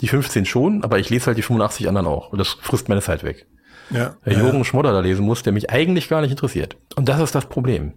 Die 0.00 0.08
15 0.08 0.46
schon, 0.46 0.82
aber 0.82 0.98
ich 0.98 1.10
lese 1.10 1.26
halt 1.26 1.36
die 1.36 1.42
85 1.42 1.88
anderen 1.88 2.06
auch 2.06 2.32
und 2.32 2.38
das 2.38 2.56
frisst 2.58 2.88
meine 2.88 3.02
Zeit 3.02 3.22
weg. 3.22 3.44
Ja, 3.90 4.16
der 4.24 4.38
Jürgen 4.38 4.58
ja. 4.58 4.64
Schmodder 4.64 4.92
da 4.92 5.00
lesen 5.00 5.26
muss, 5.26 5.42
der 5.42 5.52
mich 5.52 5.68
eigentlich 5.68 6.08
gar 6.08 6.22
nicht 6.22 6.30
interessiert. 6.30 6.78
Und 6.96 7.10
das 7.10 7.20
ist 7.20 7.34
das 7.34 7.44
Problem. 7.46 7.92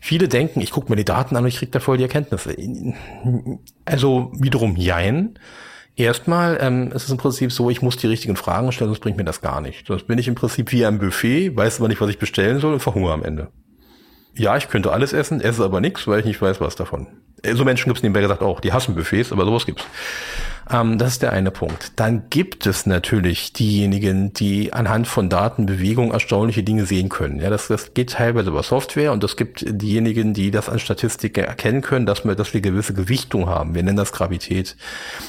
Viele 0.00 0.28
denken, 0.28 0.60
ich 0.60 0.70
gucke 0.70 0.92
mir 0.92 0.96
die 0.96 1.06
Daten 1.06 1.34
an 1.36 1.44
und 1.44 1.48
ich 1.48 1.56
kriege 1.56 1.70
da 1.70 1.80
voll 1.80 1.96
die 1.96 2.02
Erkenntnisse. 2.02 2.54
Also 3.86 4.32
wiederum 4.34 4.76
jein. 4.76 5.38
Erstmal 5.94 6.58
ähm, 6.60 6.90
ist 6.92 7.04
es 7.04 7.10
im 7.10 7.18
Prinzip 7.18 7.52
so, 7.52 7.68
ich 7.68 7.82
muss 7.82 7.96
die 7.96 8.06
richtigen 8.06 8.36
Fragen 8.36 8.72
stellen, 8.72 8.88
sonst 8.88 9.00
bringt 9.00 9.18
mir 9.18 9.24
das 9.24 9.42
gar 9.42 9.60
nicht. 9.60 9.86
Sonst 9.86 10.06
bin 10.06 10.18
ich 10.18 10.26
im 10.26 10.34
Prinzip 10.34 10.72
wie 10.72 10.86
ein 10.86 10.98
Buffet, 10.98 11.54
weiß 11.54 11.78
aber 11.78 11.88
nicht, 11.88 12.00
was 12.00 12.08
ich 12.08 12.18
bestellen 12.18 12.60
soll 12.60 12.72
und 12.72 12.80
verhungere 12.80 13.12
am 13.12 13.22
Ende. 13.22 13.48
Ja, 14.34 14.56
ich 14.56 14.68
könnte 14.68 14.92
alles 14.92 15.12
essen, 15.12 15.42
esse 15.42 15.62
aber 15.62 15.80
nichts, 15.80 16.06
weil 16.06 16.20
ich 16.20 16.24
nicht 16.24 16.40
weiß, 16.40 16.60
was 16.60 16.76
davon. 16.76 17.08
So 17.52 17.64
Menschen 17.64 17.86
gibt 17.86 17.98
es 17.98 18.02
nebenbei 18.02 18.22
gesagt 18.22 18.42
auch, 18.42 18.60
die 18.60 18.72
hassen 18.72 18.94
Buffets, 18.94 19.32
aber 19.32 19.44
sowas 19.44 19.66
gibt's. 19.66 19.84
Ähm, 20.72 20.96
das 20.98 21.14
ist 21.14 21.22
der 21.22 21.32
eine 21.32 21.50
Punkt. 21.50 21.92
Dann 21.96 22.30
gibt 22.30 22.66
es 22.66 22.86
natürlich 22.86 23.52
diejenigen, 23.52 24.32
die 24.32 24.72
anhand 24.72 25.06
von 25.06 25.28
Datenbewegung 25.28 26.12
erstaunliche 26.12 26.62
Dinge 26.62 26.86
sehen 26.86 27.10
können. 27.10 27.40
Ja, 27.40 27.50
das, 27.50 27.68
das 27.68 27.92
geht 27.94 28.12
teilweise 28.12 28.50
über 28.50 28.62
Software 28.62 29.12
und 29.12 29.22
es 29.22 29.36
gibt 29.36 29.64
diejenigen, 29.66 30.32
die 30.32 30.50
das 30.50 30.68
an 30.68 30.78
Statistiken 30.78 31.44
erkennen 31.44 31.82
können, 31.82 32.06
dass 32.06 32.24
wir, 32.24 32.34
dass 32.34 32.54
wir 32.54 32.62
gewisse 32.62 32.94
Gewichtung 32.94 33.48
haben. 33.48 33.74
Wir 33.74 33.82
nennen 33.82 33.96
das 33.96 34.12
Gravität. 34.12 34.76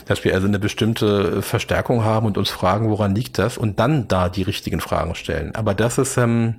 Dass 0.05 0.23
wir 0.23 0.33
also 0.33 0.47
eine 0.47 0.59
bestimmte 0.59 1.41
Verstärkung 1.41 2.03
haben 2.03 2.25
und 2.25 2.37
uns 2.37 2.49
fragen, 2.49 2.89
woran 2.89 3.13
liegt 3.13 3.37
das 3.37 3.57
und 3.57 3.79
dann 3.79 4.07
da 4.07 4.29
die 4.29 4.43
richtigen 4.43 4.79
Fragen 4.79 5.15
stellen. 5.15 5.53
Aber 5.55 5.73
das 5.73 5.97
ist, 5.97 6.17
ähm, 6.17 6.55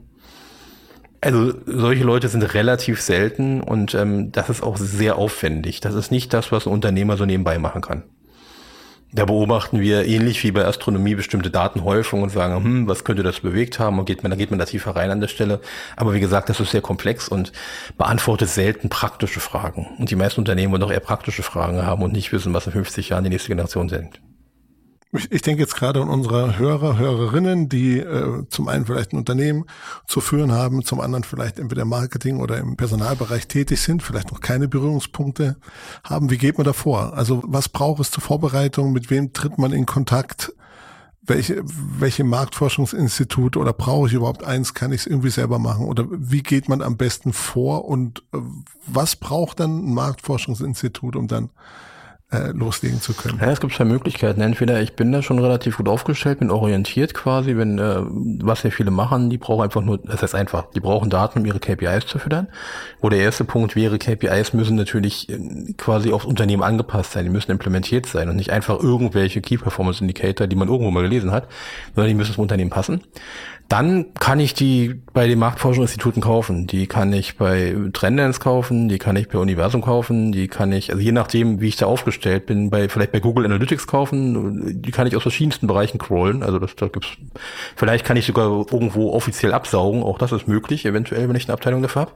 also 1.23 1.55
solche 1.65 2.05
Leute 2.05 2.29
sind 2.29 2.43
relativ 2.53 3.01
selten 3.01 3.63
und 3.63 3.95
ähm, 3.95 4.31
das 4.31 4.51
ist 4.51 4.63
auch 4.63 4.77
sehr 4.77 5.17
aufwendig. 5.17 5.81
Das 5.81 5.95
ist 5.95 6.11
nicht 6.11 6.35
das, 6.35 6.53
was 6.53 6.67
ein 6.67 6.73
Unternehmer 6.73 7.17
so 7.17 7.25
nebenbei 7.25 7.59
machen 7.59 7.81
kann. 7.81 8.03
Da 9.17 9.27
beobachten 9.27 9.79
wir 9.79 10.07
ähnlich 10.07 10.43
wie 10.43 10.51
bei 10.51 10.65
Astronomie 10.65 11.15
bestimmte 11.15 11.49
Datenhäufungen 11.49 12.25
und 12.25 12.31
sagen, 12.31 12.57
hm, 12.57 12.89
was 12.89 13.05
könnte 13.05 13.23
das 13.23 13.39
bewegt 13.39 13.79
haben? 13.79 14.01
Und 14.01 14.07
geht 14.07 14.25
man, 14.25 14.31
da 14.31 14.37
geht 14.37 14.51
man 14.51 14.59
da 14.59 14.65
tiefer 14.65 14.97
rein 14.97 15.13
an 15.13 15.21
der 15.21 15.29
Stelle. 15.29 15.61
Aber 15.95 16.15
wie 16.15 16.21
gesagt, 16.21 16.49
das 16.49 16.59
ist 16.59 16.73
sehr 16.73 16.81
komplex 16.81 17.29
und 17.29 17.53
beantwortet 17.97 18.49
selten 18.49 18.89
praktische 18.89 19.39
Fragen. 19.39 19.87
Und 20.01 20.11
die 20.11 20.17
meisten 20.17 20.41
Unternehmen 20.41 20.73
wollen 20.73 20.81
doch 20.81 20.91
eher 20.91 20.99
praktische 20.99 21.45
Fragen 21.45 21.87
haben 21.87 22.03
und 22.03 22.13
nicht 22.13 22.33
wissen, 22.33 22.53
was 22.55 22.67
in 22.67 22.73
50 22.73 23.11
Jahren 23.11 23.23
die 23.23 23.31
nächste 23.31 23.51
Generation 23.51 23.89
sind. 23.89 24.21
Ich, 25.31 25.43
denke 25.43 25.63
jetzt 25.63 25.77
gerade 25.77 26.03
an 26.03 26.09
unsere 26.09 26.59
Hörer, 26.59 26.99
Hörerinnen, 26.99 27.69
die 27.69 28.01
äh, 28.01 28.43
zum 28.49 28.67
einen 28.67 28.85
vielleicht 28.85 29.13
ein 29.13 29.17
Unternehmen 29.17 29.65
zu 30.09 30.21
führen 30.21 30.51
haben, 30.51 30.85
zum 30.85 31.01
anderen 31.01 31.23
vielleicht 31.23 31.61
entweder 31.61 31.83
im 31.83 31.89
Marketing 31.89 32.41
oder 32.41 32.59
im 32.59 32.77
Personalbereich 32.77 33.47
tätig 33.47 33.81
sind, 33.81 34.03
vielleicht 34.03 34.33
noch 34.33 34.41
keine 34.41 34.67
Berührungspunkte 34.67 35.57
haben. 36.03 36.31
Wie 36.31 36.39
geht 36.39 36.59
man 36.59 36.65
da 36.65 36.73
vor? 36.73 37.17
Also 37.17 37.45
was 37.47 37.69
braucht 37.69 38.01
es 38.01 38.11
zur 38.11 38.25
Vorbereitung? 38.25 38.93
Mit 38.93 39.09
wem 39.09 39.33
tritt 39.33 39.57
man 39.57 39.73
in 39.73 39.87
Kontakt? 39.87 40.53
welche, 41.27 41.63
welche 41.65 42.25
Marktforschungsinstitut 42.25 43.57
oder 43.57 43.73
brauche 43.73 44.09
ich 44.09 44.13
überhaupt 44.13 44.45
eins? 44.45 44.75
Kann 44.75 44.93
ich 44.93 45.03
es 45.03 45.07
irgendwie 45.07 45.31
selber 45.31 45.59
machen? 45.59 45.87
Oder 45.87 46.05
wie 46.11 46.43
geht 46.43 46.69
man 46.69 46.83
am 46.83 46.97
besten 46.97 47.33
vor? 47.33 47.87
Und 47.87 48.23
äh, 48.33 48.39
was 48.87 49.17
braucht 49.17 49.61
dann 49.61 49.87
ein 49.87 49.95
Marktforschungsinstitut, 49.95 51.17
um 51.17 51.27
dann 51.27 51.51
äh, 52.35 52.51
loslegen 52.53 53.01
zu 53.01 53.15
können? 53.15 53.39
Ja, 53.41 53.51
es 53.51 53.61
gibt 53.61 53.73
zwei 53.73 53.85
Möglichkeiten. 53.85 54.41
Entweder 54.41 54.81
ich 54.81 54.95
bin 54.95 55.13
da 55.13 55.23
schon 55.23 55.39
relativ 55.39 55.77
gut 55.77 55.89
aufgestellt, 55.89 56.41
bin 56.41 56.51
orientiert 56.51 57.15
quasi, 57.15 57.57
wenn 57.57 57.79
äh, 57.79 57.97
was 58.43 58.63
ja 58.63 58.71
viele 58.71 58.91
machen, 58.91 59.31
die 59.31 59.39
brauchen 59.39 59.63
einfach 59.63 59.83
nur, 59.83 59.99
das 59.99 60.23
heißt 60.23 60.35
einfach, 60.35 60.67
die 60.75 60.81
brauchen 60.81 61.11
Daten, 61.11 61.41
um 61.41 61.47
ihre 61.47 61.61
KPIs 61.61 62.07
zu 62.07 62.19
füttern. 62.19 62.49
Wo 63.01 63.09
der 63.09 63.21
erste 63.21 63.45
Punkt 63.45 63.77
wäre, 63.77 63.99
KPIs 63.99 64.53
müssen 64.53 64.77
natürlich 64.77 65.29
äh, 65.29 65.75
quasi 65.77 66.13
aufs 66.13 66.25
Unternehmen 66.25 66.63
angepasst 66.63 67.13
sein, 67.13 67.25
die 67.25 67.31
müssen 67.31 67.51
implementiert 67.51 68.07
sein 68.07 68.29
und 68.29 68.37
nicht 68.37 68.51
einfach 68.51 68.83
irgendwelche 68.83 69.41
Key 69.41 69.59
Performance 69.59 70.01
Indicator, 70.01 70.47
die 70.47 70.57
man 70.57 70.69
irgendwo 70.69 70.91
mal 70.91 71.03
gelesen 71.03 71.31
hat, 71.31 71.49
sondern 71.95 72.09
die 72.09 72.15
müssen 72.15 72.35
zum 72.35 72.43
Unternehmen 72.43 72.71
passen. 72.71 73.03
Dann 73.69 74.13
kann 74.15 74.41
ich 74.41 74.53
die 74.53 75.03
bei 75.15 75.27
den 75.27 75.39
Marktforschungsinstituten 75.39 76.23
kaufen. 76.23 76.67
Die 76.67 76.87
kann 76.87 77.13
ich 77.13 77.39
bei 77.39 77.75
Trendance 77.93 78.39
kaufen, 78.39 78.89
die 78.89 78.99
kann 78.99 79.17
ich 79.17 79.29
bei 79.29 79.39
Universum 79.39 79.81
kaufen, 79.81 80.33
die 80.33 80.49
kann 80.49 80.71
ich, 80.71 80.91
also 80.91 81.01
je 81.01 81.13
nachdem, 81.13 81.61
wie 81.61 81.69
ich 81.69 81.77
da 81.77 81.87
aufgestellt 81.87 82.45
bin, 82.47 82.69
bei 82.69 82.89
vielleicht 82.89 83.13
bei 83.13 83.21
Google 83.21 83.47
Analytics 83.47 83.87
kaufen, 83.87 84.83
die 84.83 84.91
kann 84.91 85.07
ich 85.07 85.17
aus 85.17 85.23
verschiedensten 85.23 85.67
Bereichen 85.67 85.99
crawlen. 85.99 86.43
Also 86.43 86.59
das, 86.59 86.77
da 86.77 86.89
gibt's, 86.89 87.17
vielleicht 87.75 88.05
kann 88.05 88.19
ich 88.19 88.27
sogar 88.27 88.49
irgendwo 88.71 89.13
offiziell 89.13 89.55
absaugen. 89.55 90.03
Auch 90.03 90.19
das 90.19 90.33
ist 90.33 90.47
möglich, 90.47 90.85
eventuell, 90.85 91.29
wenn 91.29 91.37
ich 91.37 91.47
eine 91.47 91.55
Abteilung 91.55 91.81
dafür 91.81 92.03
habe. 92.03 92.13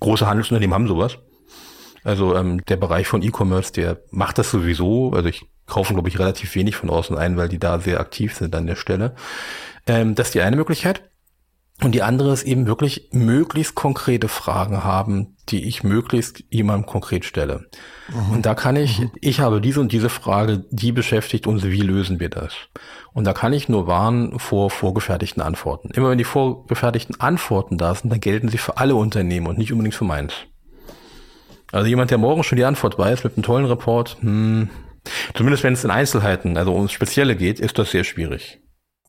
Große 0.00 0.26
Handelsunternehmen 0.26 0.74
haben 0.74 0.88
sowas. 0.88 1.18
Also 2.02 2.36
ähm, 2.36 2.64
der 2.66 2.76
Bereich 2.76 3.06
von 3.06 3.22
E-Commerce, 3.22 3.72
der 3.72 4.02
macht 4.10 4.38
das 4.38 4.50
sowieso. 4.50 5.12
Also 5.12 5.28
ich 5.28 5.46
kaufe, 5.66 5.94
glaube 5.94 6.08
ich, 6.08 6.18
relativ 6.18 6.54
wenig 6.54 6.76
von 6.76 6.90
außen 6.90 7.16
ein, 7.16 7.36
weil 7.36 7.48
die 7.48 7.58
da 7.58 7.78
sehr 7.78 8.00
aktiv 8.00 8.34
sind 8.34 8.54
an 8.54 8.66
der 8.66 8.76
Stelle. 8.76 9.14
Ähm, 9.86 10.14
das 10.14 10.28
ist 10.28 10.34
die 10.34 10.42
eine 10.42 10.56
Möglichkeit. 10.56 11.02
Und 11.82 11.92
die 11.92 12.02
andere 12.02 12.32
ist 12.32 12.44
eben 12.44 12.66
wirklich 12.66 13.08
möglichst 13.10 13.74
konkrete 13.74 14.28
Fragen 14.28 14.84
haben, 14.84 15.36
die 15.48 15.64
ich 15.64 15.82
möglichst 15.82 16.44
jemandem 16.48 16.86
konkret 16.86 17.24
stelle. 17.24 17.66
Mhm. 18.08 18.36
Und 18.36 18.46
da 18.46 18.54
kann 18.54 18.76
ich, 18.76 19.00
mhm. 19.00 19.10
ich 19.20 19.40
habe 19.40 19.60
diese 19.60 19.80
und 19.80 19.90
diese 19.90 20.08
Frage, 20.08 20.64
die 20.70 20.92
beschäftigt 20.92 21.48
uns, 21.48 21.64
wie 21.64 21.80
lösen 21.80 22.20
wir 22.20 22.28
das? 22.28 22.54
Und 23.12 23.24
da 23.24 23.32
kann 23.32 23.52
ich 23.52 23.68
nur 23.68 23.88
warnen 23.88 24.38
vor 24.38 24.70
vorgefertigten 24.70 25.42
Antworten. 25.42 25.90
Immer 25.90 26.10
wenn 26.10 26.18
die 26.18 26.24
vorgefertigten 26.24 27.20
Antworten 27.20 27.76
da 27.76 27.92
sind, 27.94 28.10
dann 28.10 28.20
gelten 28.20 28.48
sie 28.48 28.58
für 28.58 28.76
alle 28.76 28.94
Unternehmen 28.94 29.48
und 29.48 29.58
nicht 29.58 29.72
unbedingt 29.72 29.96
für 29.96 30.04
meins. 30.04 30.32
Also 31.72 31.88
jemand, 31.88 32.12
der 32.12 32.18
morgen 32.18 32.44
schon 32.44 32.56
die 32.56 32.64
Antwort 32.64 32.98
weiß 32.98 33.24
mit 33.24 33.36
einem 33.36 33.42
tollen 33.42 33.66
Report, 33.66 34.16
hm, 34.20 34.70
zumindest 35.34 35.64
wenn 35.64 35.74
es 35.74 35.84
in 35.84 35.90
Einzelheiten, 35.90 36.56
also 36.56 36.74
ums 36.74 36.92
Spezielle 36.92 37.36
geht, 37.36 37.60
ist 37.60 37.78
das 37.78 37.90
sehr 37.90 38.04
schwierig. 38.04 38.60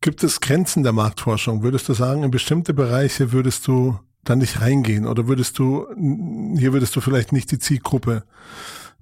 Gibt 0.02 0.24
es 0.24 0.42
Grenzen 0.42 0.84
der 0.84 0.94
Marktforschung? 0.94 1.64
Würdest 1.64 1.90
du 1.90 1.94
sagen, 1.94 2.24
in 2.24 2.32
bestimmte 2.32 2.74
Bereiche 2.74 3.32
würdest 3.32 3.66
du 3.68 4.00
da 4.24 4.36
nicht 4.36 4.62
reingehen 4.62 5.08
oder 5.08 5.28
würdest 5.28 5.58
du, 5.60 5.88
hier 6.58 6.74
würdest 6.74 6.96
du 6.96 7.02
vielleicht 7.02 7.32
nicht 7.32 7.52
die 7.52 7.60
Zielgruppe 7.60 8.24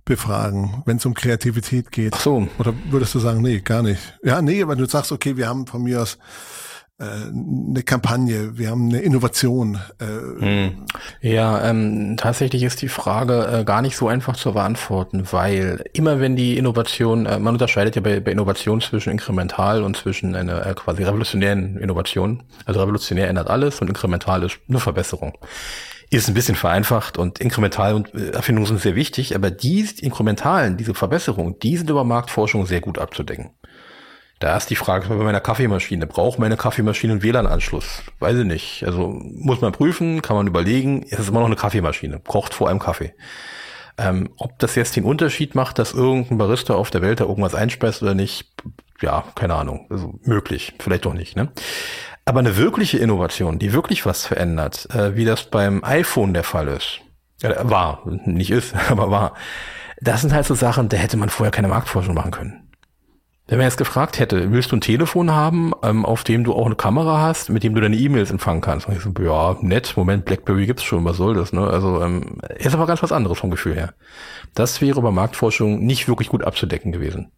befragen, 0.06 0.84
wenn 0.86 0.97
es 0.97 1.06
um 1.06 1.13
Kreativität 1.13 1.91
geht? 1.91 2.13
Ach 2.15 2.21
so. 2.21 2.47
Oder 2.60 2.73
würdest 2.89 3.15
du 3.15 3.19
sagen, 3.19 3.41
nee, 3.41 3.60
gar 3.60 3.84
nicht? 3.84 4.19
Ja, 4.23 4.41
nee, 4.41 4.65
weil 4.67 4.75
du 4.75 4.86
sagst, 4.86 5.12
okay, 5.12 5.38
wir 5.38 5.47
haben 5.47 5.65
von 5.65 5.84
mir 5.84 6.01
aus 6.01 6.17
eine 6.99 7.84
Kampagne, 7.84 8.58
wir 8.58 8.69
haben 8.69 8.89
eine 8.89 8.99
Innovation. 8.99 9.79
Äh, 9.99 10.06
hm. 10.06 10.86
Ja, 11.21 11.67
ähm, 11.67 12.17
tatsächlich 12.17 12.63
ist 12.63 12.82
die 12.82 12.88
Frage 12.88 13.47
äh, 13.47 13.63
gar 13.63 13.82
nicht 13.82 13.97
so 13.97 14.08
einfach 14.08 14.36
zu 14.36 14.53
beantworten, 14.53 15.23
weil 15.32 15.84
immer 15.93 16.19
wenn 16.19 16.36
die 16.36 16.58
Innovation, 16.58 17.25
äh, 17.25 17.39
man 17.39 17.56
unterscheidet 17.56 17.95
ja 17.95 18.01
bei, 18.01 18.19
bei 18.19 18.32
Innovation 18.32 18.79
zwischen 18.79 19.12
inkremental 19.12 19.84
und 19.84 19.97
zwischen 19.97 20.36
einer 20.36 20.65
äh, 20.65 20.73
quasi 20.75 21.03
revolutionären 21.03 21.77
Innovation. 21.77 22.43
Also 22.65 22.79
revolutionär 22.79 23.27
ändert 23.27 23.49
alles 23.49 23.82
und 23.82 23.88
inkremental 23.88 24.43
ist 24.43 24.60
eine 24.69 24.79
Verbesserung 24.79 25.34
ist 26.17 26.27
ein 26.27 26.36
bisschen 26.36 26.56
vereinfacht 26.56 27.17
und 27.17 27.39
inkremental 27.39 27.95
und 27.95 28.13
äh, 28.13 28.29
Erfindungen 28.29 28.67
sind 28.67 28.82
sehr 28.82 28.93
wichtig, 28.93 29.36
aber 29.36 29.49
die 29.49 29.88
inkrementalen, 29.99 30.77
diese 30.77 30.93
Verbesserungen, 30.93 31.58
die 31.60 31.75
sind 31.75 31.89
über 31.89 32.03
Marktforschung 32.03 32.67
sehr 32.67 32.82
gut 32.82 32.99
abzudecken. 32.99 33.51
Da 34.43 34.58
ist 34.58 34.69
die 34.69 34.75
Frage 34.75 35.08
bei 35.08 35.15
meiner 35.15 35.39
Kaffeemaschine. 35.39 36.06
Braucht 36.06 36.38
meine 36.38 36.58
Kaffeemaschine 36.58 37.13
einen 37.13 37.23
WLAN-Anschluss? 37.23 38.03
Weiß 38.19 38.38
ich 38.38 38.43
nicht. 38.43 38.84
Also 38.86 39.08
muss 39.08 39.62
man 39.62 39.71
prüfen, 39.71 40.21
kann 40.21 40.36
man 40.36 40.47
überlegen. 40.47 41.06
Es 41.10 41.19
ist 41.19 41.29
immer 41.29 41.39
noch 41.39 41.45
eine 41.45 41.56
Kaffeemaschine. 41.56 42.19
Kocht 42.19 42.53
vor 42.53 42.69
einem 42.69 42.79
Kaffee. 42.79 43.13
Ähm, 43.97 44.32
ob 44.36 44.60
das 44.60 44.75
jetzt 44.75 44.97
den 44.97 45.06
Unterschied 45.06 45.56
macht, 45.56 45.79
dass 45.79 45.93
irgendein 45.93 46.39
Barista 46.39 46.73
auf 46.73 46.91
der 46.91 47.01
Welt 47.01 47.21
da 47.21 47.23
irgendwas 47.23 47.56
einspeist 47.56 48.03
oder 48.03 48.15
nicht, 48.15 48.53
ja, 49.01 49.23
keine 49.36 49.56
Ahnung. 49.56 49.88
Also 49.89 50.19
möglich, 50.23 50.73
vielleicht 50.77 51.06
doch 51.06 51.13
nicht. 51.13 51.38
Ne? 51.38 51.49
Aber 52.25 52.39
eine 52.39 52.58
wirkliche 52.58 52.97
Innovation, 52.97 53.60
die 53.60 53.71
wirklich 53.71 54.06
was 54.06 54.25
verändert, 54.25 54.93
äh, 54.93 55.15
wie 55.15 55.23
das 55.23 55.45
beim 55.45 55.86
iPhone 55.86 56.34
der 56.34 56.43
Fall 56.43 56.67
ist, 56.67 56.99
äh, 57.43 57.53
war, 57.62 58.01
nicht 58.25 58.51
ist, 58.51 58.75
aber 58.89 59.10
war, 59.10 59.36
das 60.01 60.19
sind 60.19 60.34
halt 60.34 60.45
so 60.45 60.53
Sachen, 60.53 60.89
da 60.89 60.97
hätte 60.97 61.15
man 61.15 61.29
vorher 61.29 61.51
keine 61.51 61.69
Marktforschung 61.69 62.13
machen 62.13 62.32
können. 62.32 62.62
Wenn 63.54 63.60
man 63.60 63.68
jetzt 63.68 63.78
gefragt 63.78 64.18
hätte, 64.18 64.52
willst 64.52 64.72
du 64.72 64.78
ein 64.78 64.82
Telefon 64.82 65.30
haben, 65.30 65.74
ähm, 65.84 66.08
auf 66.08 66.24
dem 66.24 66.44
du 66.44 66.54
auch 66.54 66.66
eine 66.66 66.74
Kamera 66.74 67.22
hast, 67.22 67.52
mit 67.52 67.62
dem 67.62 67.76
du 67.76 67.82
deine 67.82 67.96
E-Mails 67.96 68.32
empfangen 68.32 68.62
kannst? 68.62 68.88
Und 68.88 68.96
ich 68.96 69.04
so, 69.04 69.13
ja, 69.22 69.56
nett, 69.62 69.96
Moment, 69.96 70.26
Blackberry 70.26 70.66
gibt's 70.66 70.82
schon, 70.82 71.06
was 71.06 71.18
soll 71.18 71.36
das, 71.36 71.54
ne? 71.54 71.62
Also, 71.62 72.02
ähm, 72.02 72.39
ist 72.58 72.74
aber 72.74 72.88
ganz 72.88 73.04
was 73.04 73.12
anderes 73.12 73.38
vom 73.38 73.52
Gefühl 73.52 73.76
her. 73.76 73.94
Das 74.56 74.82
wäre 74.82 75.04
bei 75.04 75.12
Marktforschung 75.12 75.86
nicht 75.86 76.08
wirklich 76.08 76.30
gut 76.30 76.44
abzudecken 76.44 76.92
gewesen. 76.92 77.32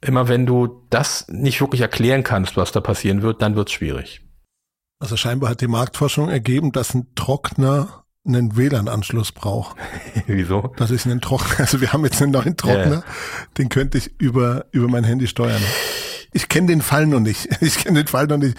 Immer 0.00 0.26
wenn 0.26 0.44
du 0.44 0.82
das 0.90 1.28
nicht 1.28 1.60
wirklich 1.60 1.82
erklären 1.82 2.24
kannst, 2.24 2.56
was 2.56 2.72
da 2.72 2.80
passieren 2.80 3.22
wird, 3.22 3.40
dann 3.40 3.54
wird's 3.54 3.70
schwierig. 3.70 4.22
Also 4.98 5.16
scheinbar 5.16 5.50
hat 5.50 5.60
die 5.60 5.68
Marktforschung 5.68 6.30
ergeben, 6.30 6.72
dass 6.72 6.94
ein 6.94 7.14
Trockner 7.14 8.02
einen 8.26 8.56
WLAN-Anschluss 8.56 9.32
brauche. 9.32 9.76
Wieso? 10.26 10.72
Das 10.76 10.90
ist 10.90 11.06
ein 11.06 11.20
Trockner. 11.20 11.60
Also 11.60 11.80
wir 11.80 11.92
haben 11.92 12.04
jetzt 12.04 12.20
einen 12.22 12.32
neuen 12.32 12.56
Trockner, 12.56 12.96
ja. 12.96 13.04
den 13.58 13.68
könnte 13.68 13.98
ich 13.98 14.12
über, 14.20 14.66
über 14.72 14.88
mein 14.88 15.04
Handy 15.04 15.26
steuern. 15.26 15.62
Ich 16.32 16.48
kenne 16.48 16.68
den 16.68 16.82
Fall 16.82 17.06
noch 17.06 17.20
nicht. 17.20 17.48
Ich 17.60 17.78
kenne 17.78 18.00
den 18.00 18.06
Fall 18.06 18.26
noch 18.26 18.36
nicht, 18.38 18.56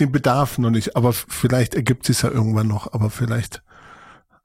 den 0.00 0.12
Bedarf 0.12 0.58
noch 0.58 0.70
nicht. 0.70 0.96
Aber 0.96 1.12
vielleicht 1.12 1.74
ergibt 1.74 2.08
es 2.10 2.22
ja 2.22 2.30
irgendwann 2.30 2.68
noch. 2.68 2.92
Aber 2.92 3.10
vielleicht 3.10 3.62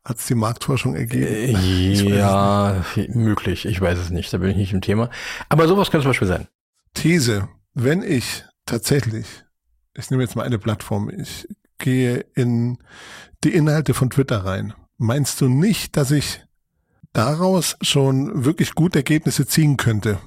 hat 0.05 0.17
es 0.17 0.27
die 0.27 0.35
Marktforschung 0.35 0.95
ergeben. 0.95 1.55
Äh, 1.55 2.17
ja, 2.17 2.83
möglich. 3.09 3.65
Ich 3.65 3.81
weiß 3.81 3.97
es 3.97 4.09
nicht. 4.09 4.31
Da 4.31 4.37
bin 4.37 4.49
ich 4.51 4.57
nicht 4.57 4.73
im 4.73 4.81
Thema. 4.81 5.09
Aber 5.49 5.67
sowas 5.67 5.91
könnte 5.91 6.03
zum 6.03 6.11
Beispiel 6.11 6.27
sein. 6.27 6.47
These. 6.93 7.49
Wenn 7.73 8.01
ich 8.01 8.45
tatsächlich, 8.65 9.27
ich 9.95 10.09
nehme 10.09 10.23
jetzt 10.23 10.35
mal 10.35 10.43
eine 10.43 10.57
Plattform, 10.57 11.09
ich 11.09 11.47
gehe 11.77 12.25
in 12.35 12.77
die 13.43 13.53
Inhalte 13.53 13.93
von 13.93 14.09
Twitter 14.09 14.45
rein. 14.45 14.73
Meinst 14.97 15.39
du 15.41 15.47
nicht, 15.47 15.95
dass 15.95 16.11
ich 16.11 16.41
daraus 17.13 17.77
schon 17.81 18.45
wirklich 18.45 18.75
gute 18.75 18.99
Ergebnisse 18.99 19.47
ziehen 19.47 19.77
könnte? 19.77 20.19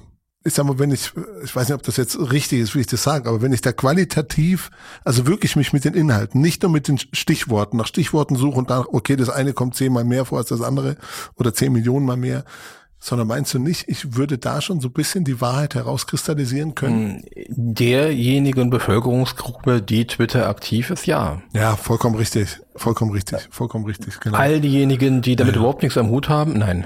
Ich 0.45 0.55
sag 0.55 0.65
mal, 0.65 0.77
wenn 0.77 0.91
ich, 0.91 1.13
ich 1.43 1.55
weiß 1.55 1.69
nicht, 1.69 1.75
ob 1.75 1.83
das 1.83 1.95
jetzt 1.95 2.19
richtig 2.19 2.59
ist, 2.59 2.75
wie 2.75 2.81
ich 2.81 2.87
das 2.87 3.03
sage, 3.03 3.29
aber 3.29 3.41
wenn 3.41 3.53
ich 3.53 3.61
da 3.61 3.71
qualitativ, 3.71 4.71
also 5.05 5.25
wirklich 5.25 5.55
mich 5.55 5.71
mit 5.71 5.85
den 5.85 5.93
Inhalten, 5.93 6.41
nicht 6.41 6.63
nur 6.63 6.71
mit 6.71 6.89
den 6.89 6.97
Stichworten, 6.97 7.77
nach 7.77 7.87
Stichworten 7.87 8.35
suche 8.35 8.57
und 8.57 8.69
dann, 8.69 8.83
okay, 8.87 9.15
das 9.15 9.29
eine 9.29 9.53
kommt 9.53 9.75
zehnmal 9.75 10.03
mehr 10.03 10.25
vor 10.25 10.39
als 10.39 10.49
das 10.49 10.61
andere 10.61 10.97
oder 11.35 11.53
zehn 11.53 11.71
Millionen 11.71 12.05
mal 12.05 12.17
mehr, 12.17 12.43
sondern 13.03 13.27
meinst 13.27 13.53
du 13.53 13.59
nicht, 13.59 13.89
ich 13.89 14.15
würde 14.15 14.37
da 14.37 14.61
schon 14.61 14.79
so 14.79 14.87
ein 14.87 14.93
bisschen 14.93 15.25
die 15.25 15.41
Wahrheit 15.41 15.75
herauskristallisieren 15.75 16.73
können? 16.73 17.25
Derjenigen 17.49 18.69
Bevölkerungsgruppe, 18.69 19.81
die 19.81 20.07
Twitter 20.07 20.47
aktiv 20.47 20.89
ist, 20.89 21.05
ja. 21.05 21.41
Ja, 21.51 21.75
vollkommen 21.75 22.15
richtig. 22.15 22.61
Vollkommen 22.77 23.11
richtig. 23.11 23.49
Vollkommen 23.51 23.85
richtig, 23.85 24.21
genau. 24.21 24.37
All 24.37 24.61
diejenigen, 24.61 25.21
die 25.21 25.35
damit 25.35 25.55
ja. 25.55 25.59
überhaupt 25.59 25.83
nichts 25.83 25.97
am 25.97 26.07
Hut 26.07 26.29
haben, 26.29 26.53
nein. 26.53 26.85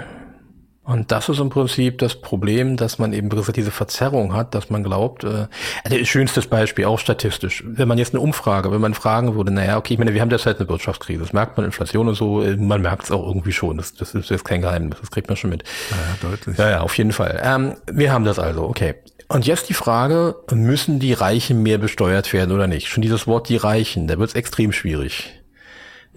Und 0.88 1.12
das 1.12 1.28
ist 1.28 1.40
im 1.40 1.50
Prinzip 1.50 1.98
das 1.98 2.16
Problem, 2.16 2.78
dass 2.78 2.98
man 2.98 3.12
eben 3.12 3.30
diese 3.30 3.72
Verzerrung 3.72 4.34
hat, 4.34 4.56
dass 4.56 4.70
man 4.70 4.84
glaubt, 4.84 5.26
äh, 5.26 5.48
das 5.84 6.08
schönstes 6.08 6.48
Beispiel, 6.48 6.86
auch 6.86 6.98
statistisch. 6.98 7.62
Wenn 7.68 7.90
man 7.90 7.98
jetzt 7.98 8.14
eine 8.14 8.22
Umfrage, 8.22 8.72
wenn 8.72 8.80
man 8.80 8.94
fragen 8.94 9.36
würde, 9.36 9.52
naja, 9.52 9.76
okay, 9.76 9.96
ich 9.96 10.00
meine, 10.00 10.14
wir 10.14 10.22
haben 10.22 10.30
derzeit 10.30 10.60
eine 10.60 10.70
Wirtschaftskrise, 10.70 11.20
das 11.20 11.34
merkt 11.34 11.58
man, 11.58 11.66
Inflation 11.66 12.08
und 12.08 12.16
so, 12.16 12.42
äh, 12.42 12.56
man 12.56 12.82
merkt 12.82 13.04
es 13.04 13.12
auch 13.12 13.28
irgendwie 13.28 13.52
schon, 13.52 13.76
das, 13.76 13.96
das 13.96 14.16
ist 14.16 14.30
jetzt 14.30 14.46
kein 14.46 14.62
Geheimnis, 14.62 14.98
das 15.02 15.12
kriegt 15.12 15.28
man 15.28 15.36
schon 15.36 15.50
mit. 15.50 15.66
Ja, 15.92 16.30
deutlich. 16.30 16.58
Ja, 16.58 16.70
ja, 16.70 16.80
auf 16.80 16.98
jeden 16.98 17.12
Fall. 17.12 17.42
Ähm, 17.44 17.76
wir 17.92 18.14
haben 18.14 18.24
das 18.24 18.40
also, 18.40 18.64
okay. 18.64 18.96
Und 19.28 19.46
jetzt 19.46 19.68
die 19.68 19.74
Frage, 19.74 20.38
müssen 20.54 21.00
die 21.00 21.12
Reichen 21.12 21.64
mehr 21.64 21.80
besteuert 21.80 22.32
werden 22.32 22.54
oder 22.56 22.68
nicht? 22.68 22.88
Schon 22.88 23.02
dieses 23.02 23.28
Wort 23.28 23.50
die 23.50 23.58
Reichen, 23.58 24.08
da 24.08 24.18
wird 24.18 24.30
es 24.30 24.36
extrem 24.36 24.72
schwierig. 24.72 25.34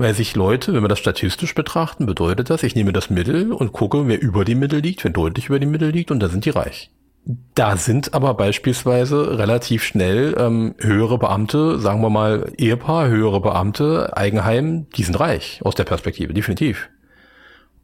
Weil 0.00 0.14
sich 0.14 0.34
Leute, 0.34 0.72
wenn 0.72 0.82
wir 0.82 0.88
das 0.88 0.98
statistisch 0.98 1.54
betrachten, 1.54 2.06
bedeutet 2.06 2.48
das, 2.48 2.62
ich 2.62 2.74
nehme 2.74 2.90
das 2.90 3.10
Mittel 3.10 3.52
und 3.52 3.72
gucke, 3.72 4.08
wer 4.08 4.18
über 4.18 4.46
die 4.46 4.54
Mittel 4.54 4.80
liegt, 4.80 5.04
wer 5.04 5.10
deutlich 5.10 5.48
über 5.48 5.58
die 5.58 5.66
Mittel 5.66 5.90
liegt, 5.90 6.10
und 6.10 6.20
da 6.20 6.30
sind 6.30 6.46
die 6.46 6.50
reich. 6.50 6.90
Da 7.54 7.76
sind 7.76 8.14
aber 8.14 8.32
beispielsweise 8.32 9.38
relativ 9.38 9.84
schnell 9.84 10.34
ähm, 10.38 10.74
höhere 10.78 11.18
Beamte, 11.18 11.78
sagen 11.78 12.00
wir 12.00 12.08
mal 12.08 12.50
Ehepaar, 12.56 13.08
höhere 13.08 13.42
Beamte, 13.42 14.16
Eigenheim, 14.16 14.86
die 14.96 15.02
sind 15.02 15.20
reich 15.20 15.60
aus 15.64 15.74
der 15.74 15.84
Perspektive, 15.84 16.32
definitiv. 16.32 16.88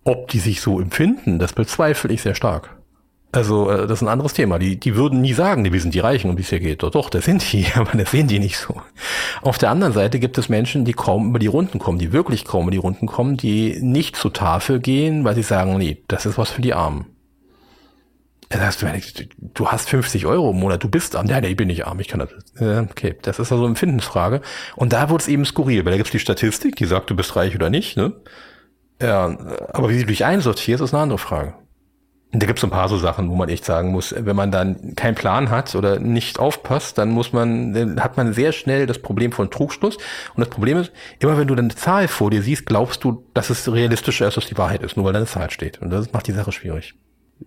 Ob 0.02 0.28
die 0.28 0.38
sich 0.38 0.62
so 0.62 0.80
empfinden, 0.80 1.38
das 1.38 1.52
bezweifle 1.52 2.14
ich 2.14 2.22
sehr 2.22 2.34
stark. 2.34 2.78
Also 3.32 3.70
äh, 3.70 3.86
das 3.86 3.98
ist 3.98 4.02
ein 4.02 4.08
anderes 4.08 4.32
Thema. 4.32 4.58
Die, 4.58 4.78
die 4.78 4.96
würden 4.96 5.20
nie 5.20 5.32
sagen, 5.32 5.70
wir 5.70 5.80
sind 5.80 5.94
die 5.94 6.00
Reichen, 6.00 6.30
um 6.30 6.36
die 6.36 6.42
es 6.42 6.48
hier 6.48 6.60
geht. 6.60 6.82
Doch, 6.82 6.90
doch, 6.90 7.10
das 7.10 7.24
sind 7.24 7.52
die, 7.52 7.66
aber 7.74 7.96
das 7.96 8.10
sehen 8.10 8.28
die 8.28 8.38
nicht 8.38 8.58
so. 8.58 8.80
Auf 9.42 9.58
der 9.58 9.70
anderen 9.70 9.92
Seite 9.92 10.18
gibt 10.18 10.38
es 10.38 10.48
Menschen, 10.48 10.84
die 10.84 10.92
kaum 10.92 11.30
über 11.30 11.38
die 11.38 11.46
Runden 11.46 11.78
kommen, 11.78 11.98
die 11.98 12.12
wirklich 12.12 12.44
kaum 12.44 12.62
über 12.62 12.70
die 12.70 12.78
Runden 12.78 13.06
kommen, 13.06 13.36
die 13.36 13.78
nicht 13.80 14.16
zur 14.16 14.32
Tafel 14.32 14.80
gehen, 14.80 15.24
weil 15.24 15.34
sie 15.34 15.42
sagen, 15.42 15.76
nee, 15.76 16.02
das 16.08 16.26
ist 16.26 16.38
was 16.38 16.50
für 16.50 16.62
die 16.62 16.74
Armen. 16.74 17.06
Das 18.48 18.60
heißt, 18.60 19.26
du 19.54 19.68
hast 19.68 19.88
50 19.88 20.24
Euro 20.26 20.50
im 20.50 20.60
Monat, 20.60 20.82
du 20.82 20.88
bist 20.88 21.16
arm. 21.16 21.26
Nee, 21.26 21.48
ich 21.48 21.56
bin 21.56 21.66
nicht 21.66 21.84
arm, 21.84 21.98
ich 21.98 22.06
kann 22.06 22.20
das. 22.20 22.30
Okay, 22.90 23.16
das 23.22 23.40
ist 23.40 23.50
also 23.50 23.64
eine 23.64 23.70
Empfindensfrage. 23.70 24.40
Und 24.76 24.92
da 24.92 25.10
wird 25.10 25.22
es 25.22 25.28
eben 25.28 25.44
skurril, 25.44 25.84
weil 25.84 25.90
da 25.90 25.96
gibt 25.96 26.06
es 26.06 26.12
die 26.12 26.20
Statistik, 26.20 26.76
die 26.76 26.84
sagt, 26.84 27.10
du 27.10 27.16
bist 27.16 27.34
reich 27.34 27.56
oder 27.56 27.70
nicht. 27.70 27.96
Ne? 27.96 28.12
Ja, 29.02 29.36
aber 29.72 29.90
wie 29.90 29.98
du 29.98 30.06
dich 30.06 30.24
einsortierst, 30.24 30.82
ist 30.82 30.94
eine 30.94 31.02
andere 31.02 31.18
Frage. 31.18 31.54
Da 32.32 32.44
gibt 32.46 32.58
es 32.58 32.64
ein 32.64 32.70
paar 32.70 32.88
so 32.88 32.98
Sachen, 32.98 33.30
wo 33.30 33.36
man 33.36 33.48
echt 33.48 33.64
sagen 33.64 33.92
muss, 33.92 34.14
wenn 34.16 34.36
man 34.36 34.50
dann 34.50 34.94
keinen 34.96 35.14
Plan 35.14 35.48
hat 35.48 35.74
oder 35.74 36.00
nicht 36.00 36.38
aufpasst, 36.38 36.98
dann 36.98 37.10
muss 37.10 37.32
man, 37.32 37.72
dann 37.72 38.02
hat 38.02 38.16
man 38.16 38.32
sehr 38.32 38.52
schnell 38.52 38.86
das 38.86 38.98
Problem 38.98 39.32
von 39.32 39.50
Trugschluss. 39.50 39.96
Und 39.96 40.40
das 40.40 40.48
Problem 40.48 40.76
ist, 40.78 40.92
immer 41.20 41.38
wenn 41.38 41.46
du 41.46 41.54
dann 41.54 41.66
eine 41.66 41.74
Zahl 41.74 42.08
vor 42.08 42.30
dir 42.30 42.42
siehst, 42.42 42.66
glaubst 42.66 43.04
du, 43.04 43.24
dass 43.32 43.48
es 43.48 43.72
realistischer 43.72 44.26
ist, 44.26 44.36
als 44.36 44.46
die 44.46 44.58
Wahrheit 44.58 44.82
ist, 44.82 44.96
nur 44.96 45.06
weil 45.06 45.12
da 45.12 45.20
eine 45.20 45.26
Zahl 45.26 45.50
steht. 45.50 45.80
Und 45.80 45.90
das 45.90 46.12
macht 46.12 46.26
die 46.26 46.32
Sache 46.32 46.52
schwierig. 46.52 46.94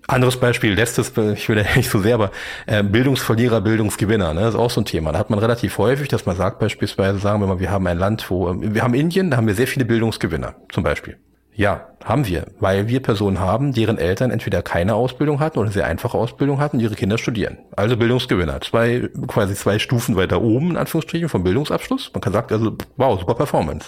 Anderes 0.07 0.37
Beispiel, 0.37 0.73
letztes, 0.73 1.13
ich 1.17 1.49
will 1.49 1.57
ja 1.57 1.65
nicht 1.75 1.89
so 1.89 1.99
sehr, 1.99 2.15
aber 2.15 2.31
äh, 2.67 2.83
Bildungsverlierer, 2.83 3.61
Bildungsgewinner, 3.61 4.33
ne, 4.33 4.41
das 4.41 4.53
ist 4.53 4.59
auch 4.59 4.69
so 4.69 4.81
ein 4.81 4.85
Thema. 4.85 5.11
Da 5.11 5.19
hat 5.19 5.29
man 5.29 5.39
relativ 5.39 5.77
häufig, 5.77 6.07
dass 6.07 6.25
man 6.25 6.35
sagt 6.35 6.59
beispielsweise, 6.59 7.17
sagen 7.19 7.41
wir 7.41 7.47
mal, 7.47 7.59
wir 7.59 7.71
haben 7.71 7.85
ein 7.87 7.97
Land, 7.97 8.29
wo, 8.29 8.55
wir 8.55 8.83
haben 8.83 8.93
Indien, 8.93 9.31
da 9.31 9.37
haben 9.37 9.47
wir 9.47 9.55
sehr 9.55 9.67
viele 9.67 9.85
Bildungsgewinner, 9.85 10.55
zum 10.71 10.83
Beispiel. 10.83 11.17
Ja, 11.59 11.89
haben 12.05 12.25
wir, 12.25 12.45
weil 12.61 12.87
wir 12.87 13.01
Personen 13.01 13.41
haben, 13.41 13.73
deren 13.73 13.97
Eltern 13.97 14.31
entweder 14.31 14.61
keine 14.61 14.95
Ausbildung 14.95 15.41
hatten 15.41 15.59
oder 15.59 15.69
sehr 15.69 15.85
einfache 15.85 16.17
Ausbildung 16.17 16.61
hatten, 16.61 16.79
ihre 16.79 16.95
Kinder 16.95 17.17
studieren. 17.17 17.57
Also 17.75 17.97
Bildungsgewinner. 17.97 18.61
Zwei, 18.61 19.09
quasi 19.27 19.55
zwei 19.55 19.77
Stufen 19.77 20.15
weiter 20.15 20.41
oben, 20.41 20.69
in 20.71 20.77
Anführungsstrichen, 20.77 21.27
vom 21.27 21.43
Bildungsabschluss. 21.43 22.11
Man 22.13 22.21
kann 22.21 22.31
sagen, 22.31 22.53
also, 22.53 22.77
wow, 22.95 23.19
super 23.19 23.33
Performance. 23.33 23.87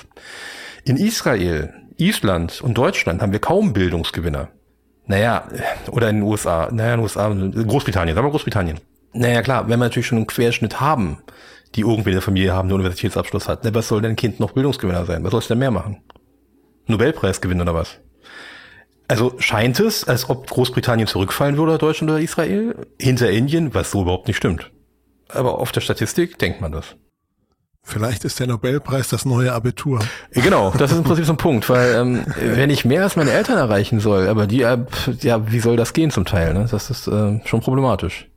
In 0.84 0.98
Israel, 0.98 1.74
Island 1.96 2.60
und 2.60 2.78
Deutschland 2.78 3.22
haben 3.22 3.32
wir 3.32 3.40
kaum 3.40 3.72
Bildungsgewinner. 3.72 4.50
Naja, 5.06 5.46
oder 5.92 6.10
in 6.10 6.18
den 6.18 6.24
USA, 6.24 6.68
naja, 6.74 6.96
in 6.96 7.00
den 7.00 7.04
USA, 7.04 7.30
Großbritannien, 7.30 8.16
sagen 8.16 8.28
wir 8.28 8.32
Großbritannien. 8.32 8.82
Naja, 9.14 9.42
klar, 9.44 9.70
wenn 9.70 9.80
wir 9.80 9.86
natürlich 9.86 10.08
schon 10.08 10.18
einen 10.18 10.28
Querschnitt 10.28 10.82
haben, 10.82 11.20
die 11.76 11.82
irgendwie 11.82 12.12
eine 12.12 12.20
Familie 12.20 12.52
haben, 12.52 12.68
der 12.68 12.76
Universitätsabschluss 12.76 13.48
hat, 13.48 13.60
was 13.74 13.88
soll 13.88 14.02
denn 14.02 14.12
ein 14.12 14.18
Kind 14.18 14.42
noch 14.42 14.52
Bildungsgewinner 14.52 15.06
sein? 15.06 15.24
Was 15.24 15.32
soll 15.32 15.40
es 15.40 15.48
denn 15.48 15.60
mehr 15.60 15.72
machen? 15.72 16.04
Nobelpreis 16.88 17.41
gewinnen 17.41 17.62
oder 17.62 17.76
was? 17.76 18.00
Also 19.08 19.36
scheint 19.39 19.80
es, 19.80 20.06
als 20.06 20.30
ob 20.30 20.48
Großbritannien 20.48 21.08
zurückfallen 21.08 21.58
würde, 21.58 21.78
Deutschland 21.78 22.12
oder 22.12 22.22
Israel, 22.22 22.76
hinter 23.00 23.30
Indien, 23.30 23.74
was 23.74 23.91
so 23.91 24.04
überhaupt 24.04 24.28
nicht 24.28 24.38
stimmt. 24.38 24.72
Aber 25.28 25.60
auf 25.60 25.72
der 25.72 25.82
Statistik 25.82 26.39
denkt 26.39 26.62
man 26.62 26.72
das. 26.72 26.96
Vielleicht 27.84 28.24
ist 28.26 28.39
der 28.39 28.48
Nobelpreis 28.48 29.10
das 29.10 29.26
neue 29.26 29.54
Abitur. 29.54 30.00
Genau, 30.32 30.72
das 30.78 30.91
ist 30.91 30.98
im 30.98 31.04
Prinzip 31.04 31.26
so 31.26 31.34
ein 31.34 31.38
Punkt, 31.38 31.67
weil 31.67 31.96
ähm, 31.96 32.26
wenn 32.38 32.70
ich 32.70 32.86
mehr 32.86 33.04
als 33.04 33.15
meine 33.15 33.32
Eltern 33.32 33.58
erreichen 33.58 34.00
soll, 34.00 34.28
aber 34.28 34.46
die, 34.46 34.62
äh, 34.62 34.78
ja, 35.22 35.52
wie 35.52 35.60
soll 35.60 35.78
das 35.78 35.94
gehen 35.94 36.12
zum 36.12 36.26
Teil? 36.26 36.54
Ne? 36.54 36.67
Das 36.70 36.89
ist 36.89 37.08
äh, 37.08 37.41
schon 37.46 37.62
problematisch. 37.62 38.30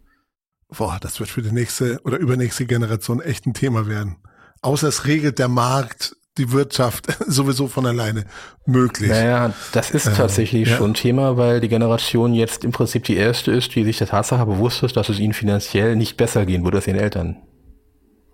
Boah, 0.69 0.99
das 1.01 1.21
wird 1.21 1.29
für 1.31 1.43
die 1.43 1.53
nächste 1.53 2.01
oder 2.05 2.17
übernächste 2.17 2.65
Generation 2.65 3.21
echt 3.21 3.47
ein 3.47 3.55
Thema 3.55 3.87
werden. 3.87 4.17
Außer 4.63 4.89
es 4.89 5.07
regelt 5.07 5.39
der 5.39 5.49
Markt 5.49 6.17
die 6.39 6.51
Wirtschaft 6.53 7.07
sowieso 7.27 7.69
von 7.69 7.87
alleine 7.87 8.25
möglich. 8.67 9.11
Naja, 9.11 9.53
das 9.73 9.91
ist 9.91 10.07
ähm, 10.07 10.15
tatsächlich 10.17 10.69
ja. 10.69 10.77
schon 10.77 10.95
Thema, 10.95 11.37
weil 11.37 11.61
die 11.61 11.69
Generation 11.69 12.35
jetzt 12.35 12.65
im 12.65 12.73
Prinzip 12.73 13.05
die 13.05 13.17
erste 13.17 13.53
ist, 13.53 13.75
die 13.75 13.85
sich 13.85 13.99
der 13.99 14.09
Tatsache 14.09 14.45
bewusst 14.47 14.83
ist, 14.83 14.97
dass 14.97 15.09
es 15.09 15.19
ihnen 15.19 15.33
finanziell 15.33 15.97
nicht 15.97 16.17
besser 16.17 16.45
gehen 16.47 16.65
würde 16.65 16.79
als 16.79 16.87
ihren 16.87 16.99
Eltern. 16.99 17.37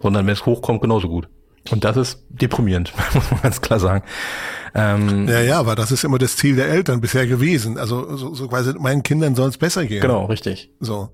Sondern 0.00 0.26
wenn 0.26 0.32
es 0.32 0.46
hochkommt, 0.46 0.80
genauso 0.80 1.08
gut. 1.08 1.28
Und 1.70 1.84
das 1.84 1.96
ist 1.96 2.24
deprimierend, 2.30 2.92
muss 3.14 3.30
man 3.30 3.42
ganz 3.42 3.60
klar 3.60 3.80
sagen. 3.80 4.04
Ähm, 4.74 5.28
ja, 5.28 5.40
ja, 5.40 5.58
aber 5.58 5.74
das 5.74 5.92
ist 5.92 6.04
immer 6.04 6.18
das 6.18 6.36
Ziel 6.36 6.56
der 6.56 6.68
Eltern 6.68 7.00
bisher 7.00 7.26
gewesen. 7.26 7.76
Also 7.76 8.16
so, 8.16 8.34
so 8.34 8.48
quasi 8.48 8.72
meinen 8.78 9.02
Kindern 9.02 9.34
soll 9.34 9.48
es 9.48 9.58
besser 9.58 9.84
gehen. 9.84 10.00
Genau, 10.00 10.26
richtig. 10.26 10.70
So. 10.80 11.10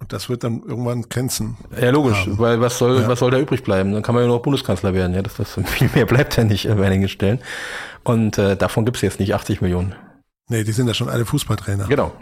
Und 0.00 0.12
das 0.12 0.28
wird 0.28 0.44
dann 0.44 0.62
irgendwann 0.66 1.02
Grenzen. 1.08 1.58
Ja, 1.78 1.90
logisch, 1.90 2.22
haben. 2.22 2.38
weil 2.38 2.60
was 2.60 2.78
soll, 2.78 3.02
ja. 3.02 3.08
was 3.08 3.18
soll 3.18 3.30
da 3.30 3.38
übrig 3.38 3.62
bleiben? 3.62 3.92
Dann 3.92 4.02
kann 4.02 4.14
man 4.14 4.24
ja 4.24 4.28
noch 4.28 4.40
Bundeskanzler 4.40 4.94
werden. 4.94 5.14
Ja, 5.14 5.22
das, 5.22 5.34
das 5.34 5.58
viel 5.66 5.90
mehr 5.94 6.06
bleibt 6.06 6.36
ja 6.36 6.44
nicht 6.44 6.68
an 6.70 6.82
einigen 6.82 7.08
Stellen. 7.08 7.40
Und 8.02 8.38
äh, 8.38 8.56
davon 8.56 8.84
gibt's 8.86 9.02
jetzt 9.02 9.20
nicht 9.20 9.34
80 9.34 9.60
Millionen. 9.60 9.94
Nee, 10.48 10.64
die 10.64 10.72
sind 10.72 10.88
ja 10.88 10.94
schon 10.94 11.08
alle 11.08 11.26
Fußballtrainer. 11.26 11.86
Genau. 11.86 12.12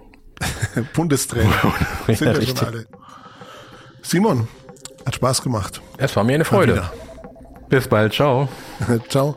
Bundestrainer. 0.94 1.50
sind 2.06 2.20
ja, 2.20 2.32
ja 2.32 2.42
schon 2.42 2.58
alle. 2.66 2.86
Simon, 4.02 4.48
hat 5.06 5.14
Spaß 5.14 5.42
gemacht. 5.42 5.80
Es 5.96 6.14
war 6.16 6.24
mir 6.24 6.34
eine 6.34 6.44
Freude. 6.44 6.82
Bis 7.68 7.86
bald. 7.86 8.12
Ciao. 8.12 8.48
Ciao. 9.08 9.36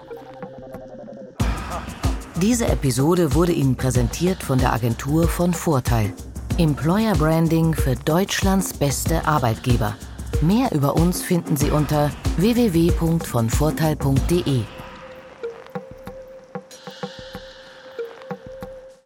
Diese 2.41 2.67
Episode 2.67 3.35
wurde 3.35 3.51
Ihnen 3.51 3.75
präsentiert 3.75 4.41
von 4.41 4.57
der 4.57 4.73
Agentur 4.73 5.27
von 5.27 5.53
Vorteil. 5.53 6.13
Employer 6.57 7.15
Branding 7.15 7.73
für 7.73 7.95
Deutschlands 7.95 8.73
beste 8.73 9.25
Arbeitgeber. 9.25 9.95
Mehr 10.41 10.69
über 10.71 10.95
uns 10.95 11.23
finden 11.23 11.55
Sie 11.55 11.71
unter 11.71 12.11
www.vonvorteil.de. 12.37 14.80